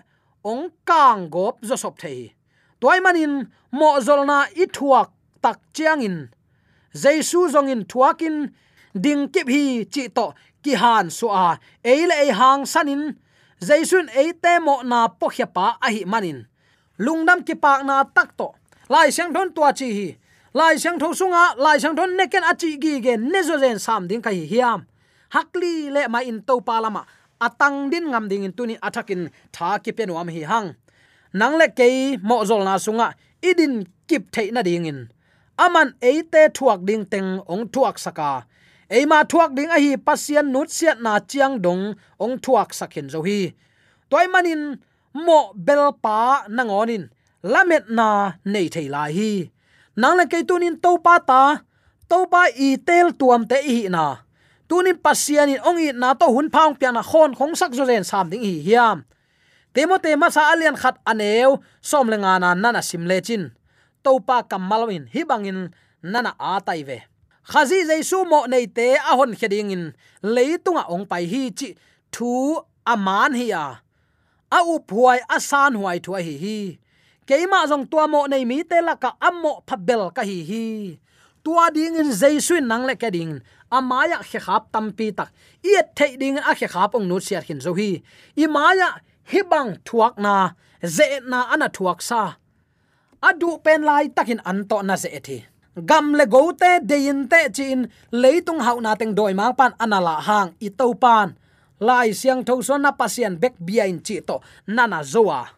ong 0.45 0.71
kang 0.89 1.29
gop 1.29 1.61
zo 1.69 1.77
sop 1.77 1.95
thei 2.01 2.36
toy 2.81 2.99
manin 3.05 3.35
mo 3.79 3.89
zolna 4.07 4.39
i 4.63 4.65
thuak 4.77 5.09
tak 5.43 5.59
chiang 5.75 6.03
in 6.09 6.17
jaisu 7.03 7.41
zong 7.55 7.69
in 7.75 7.83
thuakin 7.91 8.37
ding 9.05 9.29
kip 9.35 9.49
hi 9.55 9.85
chi 9.93 10.09
to 10.17 10.27
ki 10.67 10.75
han 10.83 11.07
su 11.19 11.27
a 11.29 11.47
eile 11.93 12.15
ei 12.25 12.31
hang 12.41 12.67
sanin. 12.73 13.03
Jaisun 13.69 14.07
ei 14.21 14.31
te 14.43 14.53
mo 14.67 14.75
na 14.91 15.09
po 15.09 15.27
khya 15.35 15.47
pa 15.57 15.67
a 15.87 15.89
hi 15.95 16.03
manin. 16.13 16.39
Lungnam 17.05 17.41
ki 17.47 17.55
pak 17.65 17.81
na 17.89 18.05
tak 18.17 18.37
to. 18.39 18.49
Lai 18.93 19.09
sang 19.17 19.33
thon 19.35 19.49
tua 19.57 19.71
chi 19.79 19.89
hi. 19.99 20.09
Lai 20.59 20.75
sang 20.83 20.99
tho 21.01 21.09
sunga, 21.21 21.45
lai 21.65 21.79
sang 21.83 21.97
thon 21.97 22.11
neken 22.19 22.45
achi 22.51 22.69
gi 22.83 22.93
ge 23.05 23.15
ne 23.33 23.41
zo 23.49 23.57
zen 23.63 23.79
sam 23.87 24.03
ding 24.09 24.23
kai 24.27 24.39
hiam. 24.53 24.81
Hakli 25.35 25.73
le 25.95 26.03
ma 26.13 26.21
in 26.31 26.39
to 26.49 26.55
palama 26.69 27.03
atang 27.47 27.91
din 27.93 28.05
ngam 28.11 28.29
ding 28.31 28.45
in 28.47 28.53
tuni 28.53 28.75
athakin 28.87 29.23
tha 29.55 29.69
ki 29.85 29.93
penwam 29.97 30.29
hi 30.37 30.43
hang 30.51 30.69
nang 31.39 31.55
le 31.61 31.69
ke 31.79 32.17
mo 32.29 32.37
zol 32.49 32.65
na 32.65 32.81
sunga, 32.85 33.09
idin 33.49 33.85
kip 34.09 34.33
thei 34.35 34.49
na 34.55 34.63
ding 34.65 34.89
in. 34.91 35.01
Aman 35.65 35.89
eite 36.01 36.43
thuak 36.57 36.81
ding 36.89 37.05
teng 37.13 37.45
ong 37.53 37.65
thuak 37.73 37.97
saka. 38.05 38.49
Eima 38.97 39.19
thuak 39.31 39.51
ding 39.57 39.71
a 39.77 39.79
hi 39.85 39.97
pasian 40.07 40.47
nut 40.55 40.69
siat 40.77 40.99
na 41.05 41.13
chiang 41.31 41.61
dong 41.65 41.83
ong 42.25 42.35
thuak 42.45 42.73
sakhin 42.79 43.09
zo 43.13 43.21
hi. 43.29 43.53
Toy 44.11 44.27
manin 44.33 44.81
mo 45.13 45.53
bel 45.67 45.93
pa 46.05 46.49
nangonin 46.57 47.05
lamet 47.53 47.85
na 47.93 48.09
nei 48.53 48.69
thei 48.75 48.89
lai 48.95 49.11
hi. 49.19 49.33
Nang 50.01 50.17
le 50.19 50.25
ke 50.33 50.41
tunin 50.49 50.77
to 50.85 50.93
pa 51.05 51.21
ta 51.21 51.43
to 52.09 52.19
pa 52.33 52.43
i 52.67 52.77
tel 52.89 53.13
tuam 53.21 53.43
te 53.51 53.59
hi 53.61 53.89
na. 53.93 54.25
Tunin 54.69 54.97
pasian 55.05 55.53
in 55.53 55.61
ong 55.69 55.81
i 55.85 55.93
na 55.93 56.17
to 56.21 56.27
hun 56.33 56.49
phang 56.55 56.73
pian 56.79 56.95
na 56.97 57.03
khon 57.03 57.37
khong 57.37 57.55
sak 57.61 57.73
zo 57.77 57.85
ren 57.85 58.05
sam 58.05 58.31
ding 58.33 58.45
hi 58.45 58.57
hiam 58.67 59.05
temote 59.77 60.09
ma 60.17 60.33
sa 60.33 60.49
alian 60.57 60.77
khat 60.81 60.97
aneu, 61.05 61.61
som 61.85 62.09
lenga 62.09 62.41
na 62.41 62.57
nana 62.57 62.81
simle 62.81 63.21
chin. 63.21 63.53
Topa 64.01 64.41
kamalwin 64.49 65.05
hibangin 65.13 65.69
nana 66.03 66.33
a 66.41 66.57
tai 66.65 66.83
ve. 66.89 66.99
Khazi 67.51 67.85
jaisu 67.89 68.25
mo 68.31 68.47
nei 68.49 68.67
te 68.77 68.97
a 68.97 69.13
hon 69.19 69.37
kheding 69.39 69.71
in. 69.77 69.85
Leitunga 70.35 70.89
ong 70.89 71.05
pai 71.11 71.25
hi 71.33 71.43
chi 71.59 71.69
thu 72.15 72.31
aman 72.93 73.33
hi 73.39 73.47
a. 73.53 73.67
A 74.57 74.59
u 74.73 74.81
phuai 74.89 75.21
a 75.29 75.39
san 75.41 75.73
huai 75.77 75.99
thu 76.05 76.17
hi 76.17 76.35
hi. 76.45 76.59
Keima 77.29 77.69
jong 77.71 77.87
tua 77.91 78.07
mo 78.13 78.21
nei 78.27 78.45
mi 78.51 78.63
te 78.71 78.81
la 78.81 78.95
ka 79.03 79.11
ammo 79.29 79.53
phabel 79.69 80.09
ka 80.17 80.23
hi 80.31 80.39
hi. 80.51 80.65
Tua 81.45 81.71
ding 81.75 81.97
in 82.01 82.11
jaisu 82.21 82.65
nang 82.65 82.87
le 82.89 82.95
ka 82.97 83.11
ding. 83.11 83.35
Amaya 83.71 84.19
khe 84.31 84.41
khap 84.47 84.73
tampi 84.73 85.13
tak. 85.19 85.31
I 85.63 85.83
thei 85.97 86.17
ding 86.17 86.39
a 86.39 86.53
khe 86.59 86.69
khap 86.75 86.95
ong 86.97 87.07
nu 87.11 87.21
siat 87.21 87.45
hin 87.49 87.61
zo 87.61 87.75
hi. 87.79 87.91
I 88.43 88.47
maya 88.47 88.89
hibang 89.31 89.71
thuak 89.87 90.15
na, 90.19 90.35
ze 90.83 91.21
na 91.31 91.39
ana 91.53 91.69
thuak 91.69 91.99
sa. 92.03 92.23
Adu 93.23 93.51
pen 93.65 93.83
lai 93.89 94.09
takin 94.17 94.41
an 94.51 94.59
to 94.71 94.83
na 94.83 94.97
ze 94.97 95.11
thi. 95.27 95.39
Gam 95.89 96.15
le 96.19 96.25
go 96.27 96.53
te, 96.53 96.81
de 96.81 97.09
in 97.09 97.29
te 97.29 97.41
chin, 97.57 97.81
leitung 98.13 98.61
hau 98.67 98.81
na 98.81 98.95
teng 98.95 99.15
doi 99.19 99.33
mang 99.35 99.55
pan 99.59 99.73
anala 99.85 100.17
hang 100.29 100.49
i 100.67 100.69
to 100.79 100.95
pan. 100.95 101.29
Lai 101.81 102.09
siang 102.21 102.43
tho 102.47 102.55
so 102.63 102.77
na 102.77 102.91
pasien 102.93 103.37
bek 103.43 103.55
bia 103.67 103.85
in 103.85 104.01
chi 104.07 104.17
to 104.29 104.41
nana 104.67 105.01
zoa 105.13 105.57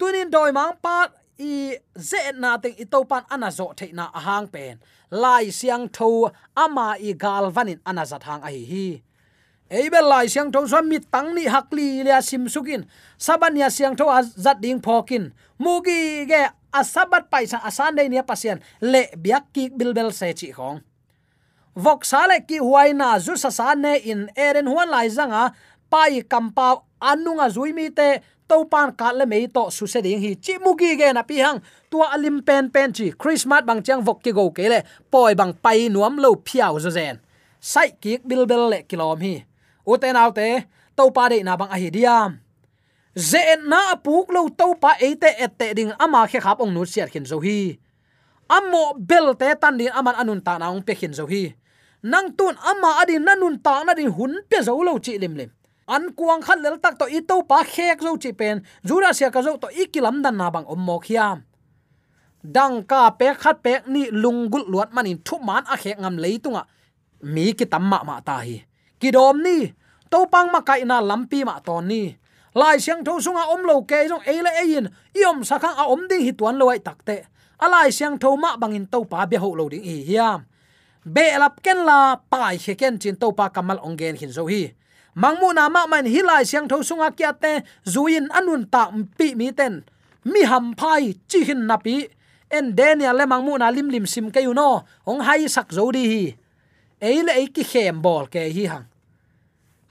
tunin 0.00 0.30
doi 0.32 0.50
mang 0.52 0.72
pa 0.80 0.96
i 1.38 1.76
ze 2.08 2.32
na 2.42 2.56
teng 2.62 2.76
i 2.80 2.84
to 2.92 3.04
pan 3.10 3.24
ana 3.34 3.50
zo 3.50 3.66
the 3.76 3.86
na 3.92 4.04
ahang 4.18 4.46
pen. 4.52 4.80
Lai 5.10 5.44
siang 5.58 5.88
tho 5.96 6.30
ama 6.56 6.96
i 7.08 7.12
gal 7.12 7.50
vanin 7.56 7.80
ana 7.84 8.04
zat 8.10 8.22
hang 8.28 8.42
a 8.42 8.50
hi 8.56 8.64
hi 8.72 8.86
eibel 9.70 10.06
lai 10.10 10.26
siang 10.28 10.50
tho 10.52 10.66
so 10.66 10.82
mi 10.82 10.98
tang 10.98 11.34
ni 11.34 11.46
hakli 11.46 12.02
le 12.04 12.22
sim 12.22 12.48
sukin 12.48 12.84
sabania 13.18 13.70
siang 13.70 13.96
tho 13.96 14.10
azat 14.10 14.60
ding 14.60 14.82
phokin 14.82 15.32
mugi 15.58 16.26
ge 16.26 16.42
asabat 16.72 17.26
paisa 17.30 17.58
asan 17.62 17.96
dei 17.96 18.08
nia 18.08 18.22
pasien. 18.22 18.60
Le 18.80 19.10
biak 19.16 19.52
ki 19.52 19.70
bilbel 19.74 20.12
se 20.12 20.32
chi 20.34 20.52
khong. 20.52 20.80
Vok 21.74 22.04
sale 22.04 22.40
ki 22.46 22.58
huaina 22.58 23.18
zu 23.20 23.36
sa 23.36 23.50
sa 23.50 23.74
ne 23.74 23.96
in 23.98 24.28
eren 24.36 24.66
huan 24.66 24.90
lai 24.90 25.08
zanga 25.08 25.50
pai 25.90 26.22
kampa 26.22 26.82
anunga 27.00 27.48
zuimi 27.50 27.90
te 27.94 28.20
to 28.48 28.64
pan 28.64 28.92
ka 28.94 29.12
le 29.12 29.26
mei 29.26 29.46
to 29.46 29.70
su 29.70 29.86
se 29.86 30.02
ding 30.02 30.22
hi. 30.22 30.34
Chi 30.34 30.58
mugi 30.58 30.96
ge 30.98 31.12
na 31.12 31.22
pi 31.22 31.38
hang. 31.38 31.60
Tua 31.90 32.10
alim 32.14 32.42
pen 32.42 32.70
pen 32.70 32.92
chi 32.92 33.10
christmas 33.10 33.62
bang 33.66 33.82
chang 33.82 34.02
vok 34.02 34.22
ki 34.22 34.32
go 34.32 34.50
ke 34.50 34.68
le. 34.68 34.82
Poi 35.10 35.34
bang 35.34 35.52
pai 35.54 35.88
nuam 35.88 36.18
lo 36.18 36.34
phiao 36.44 36.78
zo 36.78 36.90
zen. 36.90 37.20
Sai 37.60 37.90
ki 38.00 38.18
bilbel 38.24 38.68
le 38.70 38.82
kilom 38.88 39.20
hi 39.20 39.49
uten 39.86 40.16
autte 40.16 40.66
to 40.96 41.10
pa 41.10 41.28
de 41.28 41.42
na 41.42 41.56
bang 41.56 41.72
ahidiam 41.72 41.90
hi 41.92 42.06
à? 42.06 42.28
diam 42.28 42.30
ze 43.16 43.42
na 43.68 43.96
puk 43.96 44.28
lo 44.32 44.48
to 44.48 44.74
pa 44.80 44.96
ate 45.00 45.30
ette 45.38 45.74
ding 45.74 45.92
ama 45.98 46.26
khe 46.30 46.40
khap 46.40 46.60
ong 46.60 46.72
nu 46.74 46.84
siat 46.84 47.10
khin 47.10 47.24
zo 47.24 47.40
hi 47.40 47.78
Ammo 48.50 48.98
bel 48.98 49.38
te 49.38 49.46
tan 49.54 49.78
din 49.78 49.94
aman 49.94 50.14
anun 50.18 50.40
ta 50.42 50.58
na 50.58 50.74
ong 50.74 50.82
pe 50.82 50.94
khin 50.98 51.14
zo 51.14 51.26
hi 51.30 51.54
nang 52.02 52.34
tun 52.34 52.56
ama 52.58 52.98
adin 53.02 53.22
nanun 53.22 53.62
ta 53.62 53.84
na 53.86 53.94
din 53.94 54.10
hun 54.10 54.42
pe 54.50 54.58
zo 54.66 54.74
lo 54.82 54.98
chi 54.98 55.18
lim 55.22 55.34
lim 55.38 55.50
an 55.86 56.10
kuang 56.18 56.42
khat 56.42 56.58
lel 56.58 56.78
tak 56.82 56.98
to 56.98 57.06
i 57.06 57.20
to 57.22 57.36
pa 57.50 57.62
khek 57.62 57.98
zo 58.02 58.16
chi 58.22 58.30
pen 58.32 58.62
jura 58.82 59.10
sia 59.12 59.30
ka 59.30 59.42
zo 59.42 59.58
to 59.62 59.68
ikilam 59.82 60.22
dan 60.24 60.34
na 60.40 60.50
bang 60.50 60.66
om 60.66 60.80
mo 60.86 60.98
khiam 60.98 61.42
dang 62.42 62.76
à. 62.80 62.86
ka 62.90 63.10
pe 63.18 63.28
khat 63.34 63.56
pe 63.62 63.72
ni 63.86 64.10
lungul 64.10 64.64
luat 64.72 64.90
manin 64.96 65.18
thu 65.26 65.38
man 65.38 65.64
a 65.66 65.76
khek 65.76 65.98
ngam 66.00 66.16
leitunga 66.16 66.62
à. 66.62 66.68
mi 67.22 67.52
ki 67.58 67.66
tamma 67.72 67.98
ma 68.08 68.20
ta 68.20 68.36
hi 68.46 68.56
kidom 69.00 69.40
ni 69.42 69.72
to 70.10 70.28
pang 70.32 70.52
ma 70.52 70.60
kai 70.60 70.84
na 70.84 71.00
lampi 71.00 71.44
ma 71.48 71.58
ton 71.64 71.88
ni. 71.88 72.14
Lai 72.54 72.78
siang 72.82 73.06
tho 73.06 73.22
sunga 73.22 73.46
om 73.54 73.62
lo 73.62 73.82
ke 73.86 74.10
jong 74.10 74.26
e 74.26 74.42
le 74.42 74.50
ein 74.62 74.86
iom 75.14 75.46
sakha 75.46 75.70
a 75.82 75.84
om 75.86 76.02
ding 76.10 76.22
hi 76.26 76.32
tuan 76.34 76.58
lo 76.58 76.66
takte 76.78 77.16
alai 77.64 77.92
siang 77.92 78.18
tho 78.18 78.36
ma 78.36 78.56
bangin 78.56 78.86
to 78.92 79.04
pa 79.04 79.26
be 79.30 79.36
ho 79.36 79.48
lo 79.54 79.68
ding 79.68 79.84
hi 79.84 79.96
hiam. 80.08 80.44
Be 81.04 81.38
lap 81.38 81.62
ken 81.62 81.86
la 81.88 82.16
pai 82.16 82.58
he 82.58 82.74
ken 82.74 82.98
chin 82.98 83.16
to 83.16 83.32
pa 83.32 83.48
kamal 83.48 83.78
ongen 83.86 84.18
hin 84.20 84.32
zo 84.32 84.44
hi. 84.50 84.74
Mangmu 85.14 85.54
na 85.54 85.68
ma 85.68 85.86
man 85.86 86.06
hilai 86.06 86.44
siang 86.44 86.68
tho 86.68 86.82
sunga 86.82 87.08
kya 87.14 87.32
te 87.42 87.52
zuin 87.86 88.26
anun 88.34 88.66
ta 88.66 88.90
pi 89.18 89.34
mi 89.38 89.52
ten. 89.52 89.84
Mi 90.24 90.42
ham 90.42 90.74
phai 90.74 91.14
chi 91.30 91.46
hin 91.48 91.66
na 91.66 91.76
pi. 91.76 92.10
En 92.50 92.74
daniel 92.74 93.14
le 93.16 93.24
mangmu 93.30 93.58
na 93.58 93.70
lim 93.70 93.88
lim 93.94 94.06
sim 94.06 94.26
ke 94.34 94.42
you 94.42 94.54
no, 94.54 94.82
ong 95.06 95.22
hai 95.22 95.46
sak 95.46 95.70
zo 95.70 95.86
di 95.94 96.04
hi. 96.12 96.24
Ei 96.98 97.22
le 97.22 97.32
ei 97.32 97.46
ki 97.46 97.62
khem 97.62 98.02
bol 98.02 98.26
ke 98.26 98.50
hi 98.50 98.66
hang 98.66 98.89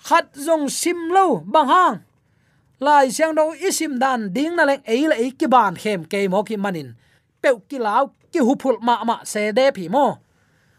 khat 0.07 0.25
zong 0.35 0.69
sim 0.69 0.99
lo 1.15 1.25
bang 1.53 1.67
hang. 1.67 1.97
Lai 2.79 3.11
siang 3.11 3.35
do 3.35 3.51
isim 3.59 3.99
dan 3.99 4.31
ding 4.31 4.55
na 4.55 4.63
leng 4.63 4.83
ei 4.87 5.03
le 5.07 5.15
ei 5.15 5.31
ki 5.31 5.47
ban 5.47 5.75
khem 5.75 6.07
ke 6.07 6.27
mo 6.31 6.43
ki 6.43 6.55
manin 6.55 6.95
pe 7.41 7.49
ki 7.69 7.77
law 7.79 8.07
ki 8.31 8.39
hu 8.39 8.55
phul 8.61 8.77
ma 8.79 9.03
ma 9.03 9.15
se 9.31 9.51
de 9.51 9.65
phi 9.75 9.89
mo 9.95 10.05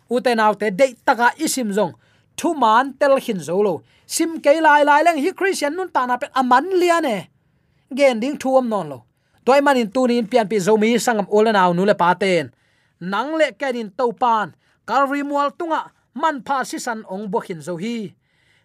u 0.09 0.20
te 0.24 0.33
naw 0.35 0.52
te 0.61 0.70
de 0.70 0.87
taka 1.06 1.28
isim 1.44 1.68
zong 1.76 1.92
thu 2.38 2.54
man 2.62 2.92
tel 2.98 3.14
hin 3.24 3.40
zo 3.48 3.56
lo 3.66 3.74
sim 4.06 4.40
ke 4.44 4.52
lai 4.66 4.83
lai 4.88 5.02
leng 5.06 5.20
hi 5.24 5.30
christian 5.38 5.76
nun 5.76 5.92
ta 5.94 6.06
na 6.06 6.16
pe 6.16 6.26
aman 6.40 6.64
à 6.72 6.76
lia 6.80 6.98
ne 7.06 7.16
gen 7.96 8.20
ding 8.22 8.37
thuam 8.42 8.66
non 8.72 8.88
lo 8.92 8.98
toy 9.44 9.61
manin 9.66 9.88
tunin 9.94 10.26
pian 10.30 10.48
pi 10.50 10.56
zo 10.66 10.72
mi 10.83 10.98
sangam 11.06 11.26
ola 11.37 11.52
naw 11.52 11.70
nu 11.76 11.85
le 11.90 11.94
pa 12.02 12.09
ten 12.22 12.44
nang 13.12 13.30
le 13.40 13.46
cái 13.61 13.72
din 13.72 13.90
to 13.98 14.06
pan 14.22 14.48
kalri 14.88 15.20
mual 15.30 15.50
tunga 15.59 15.80
man 16.20 16.37
pha 16.46 16.64
si 16.68 16.78
san 16.87 17.00
ong 17.12 17.24
bo 17.33 17.38
hin 17.46 17.61
zo 17.66 17.76
hi 17.83 17.96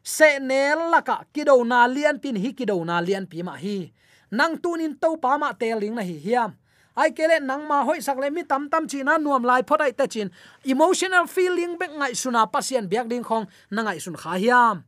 se 0.06 0.38
nel 0.38 0.94
laka 0.94 1.26
kido 1.34 1.58
na 1.66 1.90
lian 1.90 2.22
pin 2.22 2.38
hi, 2.38 2.54
kido 2.54 2.78
na 2.86 3.02
lian 3.02 3.26
pi 3.26 3.42
ma 3.42 3.58
hi. 3.58 3.90
Nang 4.30 4.62
tunin 4.62 4.94
to 5.02 5.18
pa 5.18 5.42
ma 5.42 5.58
teling 5.58 5.98
na 5.98 6.06
hi 6.06 6.22
hiam. 6.22 6.54
Ai 6.94 7.10
kele 7.12 7.42
nang 7.42 7.66
ma 7.66 7.82
hoi 7.82 8.00
sak 8.00 8.22
le 8.22 8.30
mi 8.30 8.46
tam 8.46 8.70
tam 8.70 8.86
chi 8.86 9.02
na 9.02 9.18
nuam 9.18 9.42
lai 9.42 9.66
phodai 9.66 9.98
te 9.98 10.06
chin. 10.08 10.30
Emotional 10.64 11.26
feeling 11.26 11.74
bek 11.82 11.92
ngai 11.98 12.14
suna 12.14 12.46
pasien 12.46 12.86
biak 12.86 13.10
ding 13.10 13.26
khong 13.26 13.50
na 13.74 13.82
ngai 13.82 13.98
sun 13.98 14.16
kha 14.16 14.38
hiam. 14.38 14.86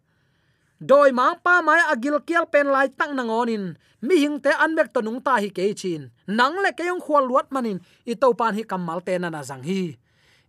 Doi 0.78 1.10
ma 1.12 1.34
pa 1.34 1.66
mai 1.66 1.82
agil 1.90 2.22
kiel 2.22 2.46
pen 2.46 2.70
lai 2.70 2.88
tang 2.94 3.18
na 3.18 3.26
ngonin 3.26 3.74
mi 4.06 4.16
hing 4.22 4.38
te 4.38 4.54
an 4.54 4.78
bek 4.78 4.94
to 4.94 5.02
nung 5.02 5.18
ta 5.18 5.42
hi 5.42 5.50
ke 5.50 5.74
chin. 5.74 6.14
Nang 6.30 6.62
le 6.62 6.72
ke 6.78 6.86
yong 6.86 7.02
khwal 7.02 7.26
luat 7.26 7.50
manin 7.50 7.82
i 8.06 8.14
to 8.14 8.30
pan 8.38 8.54
hi 8.54 8.62
kamal 8.62 9.02
te 9.02 9.18
na 9.18 9.34
na 9.34 9.42
jang 9.42 9.66
hi. 9.66 9.98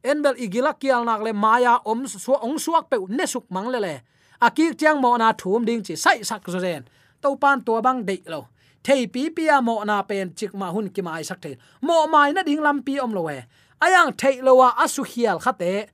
Enbel 0.05 0.37
igila 0.37 0.77
kial 0.77 1.09
nak 1.09 1.25
le 1.25 1.33
maya 1.33 1.81
om 1.89 2.05
su 2.05 2.21
ong 2.37 2.61
suak 2.61 2.93
pe 2.93 3.01
ne 3.09 3.25
suk 3.25 3.49
mang 3.49 3.73
le 3.73 3.81
le 3.81 3.97
akik 4.41 4.79
chiang 4.79 5.01
mo 5.01 5.17
na 5.17 5.33
thum 5.33 5.65
ding 5.65 5.83
chi 5.83 5.95
sai 5.95 6.23
sak 6.23 6.47
zo 6.47 6.59
ren 6.59 6.83
to 7.23 7.37
pan 7.37 7.63
to 7.67 7.83
bang 7.83 8.05
de 8.05 8.23
lo. 8.27 8.49
Thei 8.85 9.07
pi 9.07 9.31
pia 9.37 9.61
mo 9.61 9.83
na 9.85 10.03
pen 10.03 10.35
chik 10.39 10.55
ma 10.55 10.71
hun 10.71 10.89
ki 10.95 11.03
mai 11.03 11.23
sak 11.23 11.41
the 11.43 11.57
mo 11.83 12.07
mai 12.07 12.33
na 12.33 12.43
ding 12.43 12.63
lam 12.63 12.83
pi 12.83 12.99
om 12.99 13.13
lo 13.13 13.23
we. 13.29 13.39
Ayang 13.83 14.13
thei 14.21 14.41
lo 14.41 14.55
wa 14.61 14.69
asu 14.85 15.03
hial 15.05 15.39
khate 15.45 15.91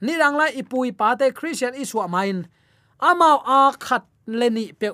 ni 0.00 0.12
rang 0.16 0.36
la 0.36 0.46
ipui 0.60 0.92
pa 0.96 1.14
te 1.14 1.30
christian 1.30 1.74
iswa 1.74 2.08
main. 2.08 2.48
Amao 3.00 3.40
a 3.44 3.72
khat 3.78 4.04
leni 4.26 4.72
pe 4.72 4.88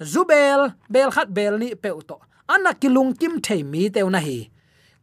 zubel 0.00 0.74
bel 0.90 1.10
khat 1.10 1.28
bel 1.34 1.58
ni 1.58 1.74
pe 1.74 1.90
to. 2.08 2.16
Anna 2.48 2.72
kilung 2.74 3.12
kim 3.20 3.40
thei 3.40 3.62
mi 3.62 3.88
te 3.88 4.02
na 4.02 4.20
hi. 4.20 4.50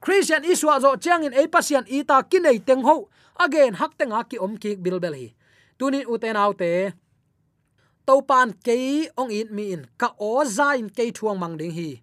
Christian 0.02 0.44
iswa 0.44 0.80
zo 0.80 0.96
chang 0.96 1.24
in 1.26 1.34
e 1.34 1.48
pasian 1.48 1.86
ita 1.88 2.24
kinai 2.24 2.60
teng 2.68 2.84
ho. 2.84 3.10
Again 3.40 3.74
hak 3.74 3.98
tenga 3.98 4.24
ki 4.30 4.38
om 4.38 4.58
ki 4.58 4.76
bilbel 4.76 5.16
hi. 5.16 5.28
Tunin 5.80 6.06
uten 6.08 6.36
autte 6.36 6.94
topan 8.10 8.58
ke 8.66 9.06
ong 9.14 9.30
in 9.30 9.54
mi 9.54 9.78
in 9.78 9.86
ka 9.94 10.18
o 10.18 10.42
za 10.42 10.74
in 10.74 10.90
ke 10.90 11.14
thuang 11.14 11.38
mang 11.38 11.54
ding 11.62 11.70
hi. 11.78 12.02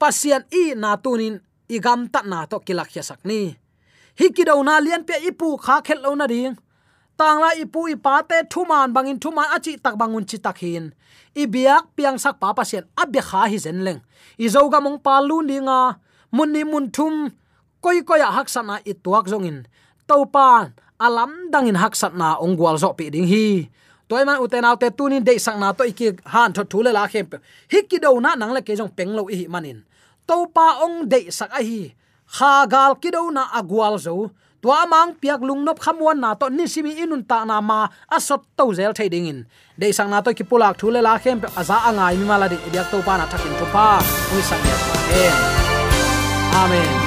Pasian 0.00 0.48
i 0.48 0.72
na 0.72 0.96
tunin 0.96 1.44
igam 1.68 2.08
ta 2.08 2.24
na 2.24 2.48
to 2.48 2.56
kilak 2.64 2.88
ya 2.96 3.04
sakni 3.04 3.52
hi 4.16 4.26
ki 4.32 4.42
do 4.48 4.56
na 4.64 4.80
lian 4.80 5.04
pe 5.04 5.20
ipu 5.28 5.60
kha 5.60 5.84
khel 5.84 6.00
lo 6.00 6.16
na 6.16 6.24
ding. 6.24 6.56
Tang 7.20 7.38
la 7.44 7.52
ipu 7.52 7.80
i 7.92 7.96
pa 8.00 8.24
te 8.24 8.48
thuman 8.52 8.96
bangin 8.96 9.20
thuman 9.20 9.52
achi 9.52 9.76
tak 9.84 9.94
bangun 10.00 10.24
chi 10.24 10.40
takhin 10.40 10.84
i 11.36 11.44
biak 11.52 11.92
piang 11.92 12.16
sak 12.16 12.40
pa 12.40 12.56
pasien 12.56 12.88
abya 12.96 13.22
kha 13.28 13.42
hi 13.52 13.58
zen 13.60 13.84
leng. 13.86 14.00
I 14.40 14.48
zo 14.48 14.64
ga 14.72 14.80
mong 14.80 15.04
pa 15.04 15.20
lu 15.28 15.44
ni 15.44 15.60
mun 16.34 16.48
ni 16.54 16.62
mun 16.64 16.88
thum, 16.96 17.14
koi 17.84 18.00
koi 18.08 18.24
a 18.24 18.32
hak 18.36 18.48
sana 18.48 18.80
i 18.90 18.92
tuak 19.04 19.28
zongin 19.30 19.68
topan, 20.08 20.72
alam 21.06 21.30
dangin 21.52 21.78
hak 21.82 21.94
sana 21.94 22.28
ongwal 22.44 22.76
zo 22.82 22.90
pi 22.98 23.12
ding 23.14 23.28
hi 23.28 23.68
toy 24.14 24.24
man 24.24 24.38
uten 24.38 24.64
autte 24.64 24.88
tunin 24.94 25.24
de 25.26 25.34
sang 25.38 25.58
na 25.58 25.74
to 25.74 25.82
iki 25.82 26.14
han 26.24 26.52
tho 26.54 26.62
thule 26.70 26.90
la 26.94 27.06
khem 27.12 27.26
hi 27.72 27.80
ki 27.90 27.98
do 27.98 28.20
na 28.22 28.30
nang 28.38 28.52
le 28.54 28.60
ke 28.62 28.76
jong 28.78 28.92
penglo 28.96 29.26
hi 29.26 29.46
manin. 29.50 29.82
To 30.28 30.46
pa 30.54 30.66
ong 30.86 31.10
de 31.12 31.20
sak 31.38 31.50
a 31.58 31.60
hi. 31.68 31.90
Kha 32.36 32.66
gal 32.70 32.94
ki 33.02 33.10
do 33.10 33.22
na 33.34 33.42
agwal 33.58 33.98
zo. 33.98 34.30
To 34.62 34.68
amang 34.70 35.18
piak 35.20 35.42
lung 35.48 35.66
nop 35.66 35.78
khamwan 35.84 36.22
na 36.22 36.34
to 36.40 36.46
ni 36.48 36.64
simi 36.70 36.94
inun 37.02 37.26
ta 37.30 37.44
na 37.44 37.60
ma 37.60 37.88
asot 38.16 38.42
to 38.56 38.64
zel 38.78 38.94
thading 38.94 39.26
in. 39.26 39.38
De 39.80 39.90
sang 39.92 40.10
na 40.10 40.22
to 40.22 40.30
ki 40.38 40.44
pulak 40.50 40.78
thule 40.78 41.02
la 41.02 41.18
khem 41.18 41.42
aza 41.60 41.76
angai 41.88 42.14
mi 42.20 42.24
mala 42.30 42.46
de 42.48 42.56
biak 42.72 42.86
to 42.92 43.02
pa 43.06 43.18
na 43.18 43.26
thakin 43.26 43.54
to 43.60 43.66
pa 43.74 43.98
ui 44.34 44.42
sang 44.50 44.62
ya. 44.68 44.76
Amen. 46.62 47.03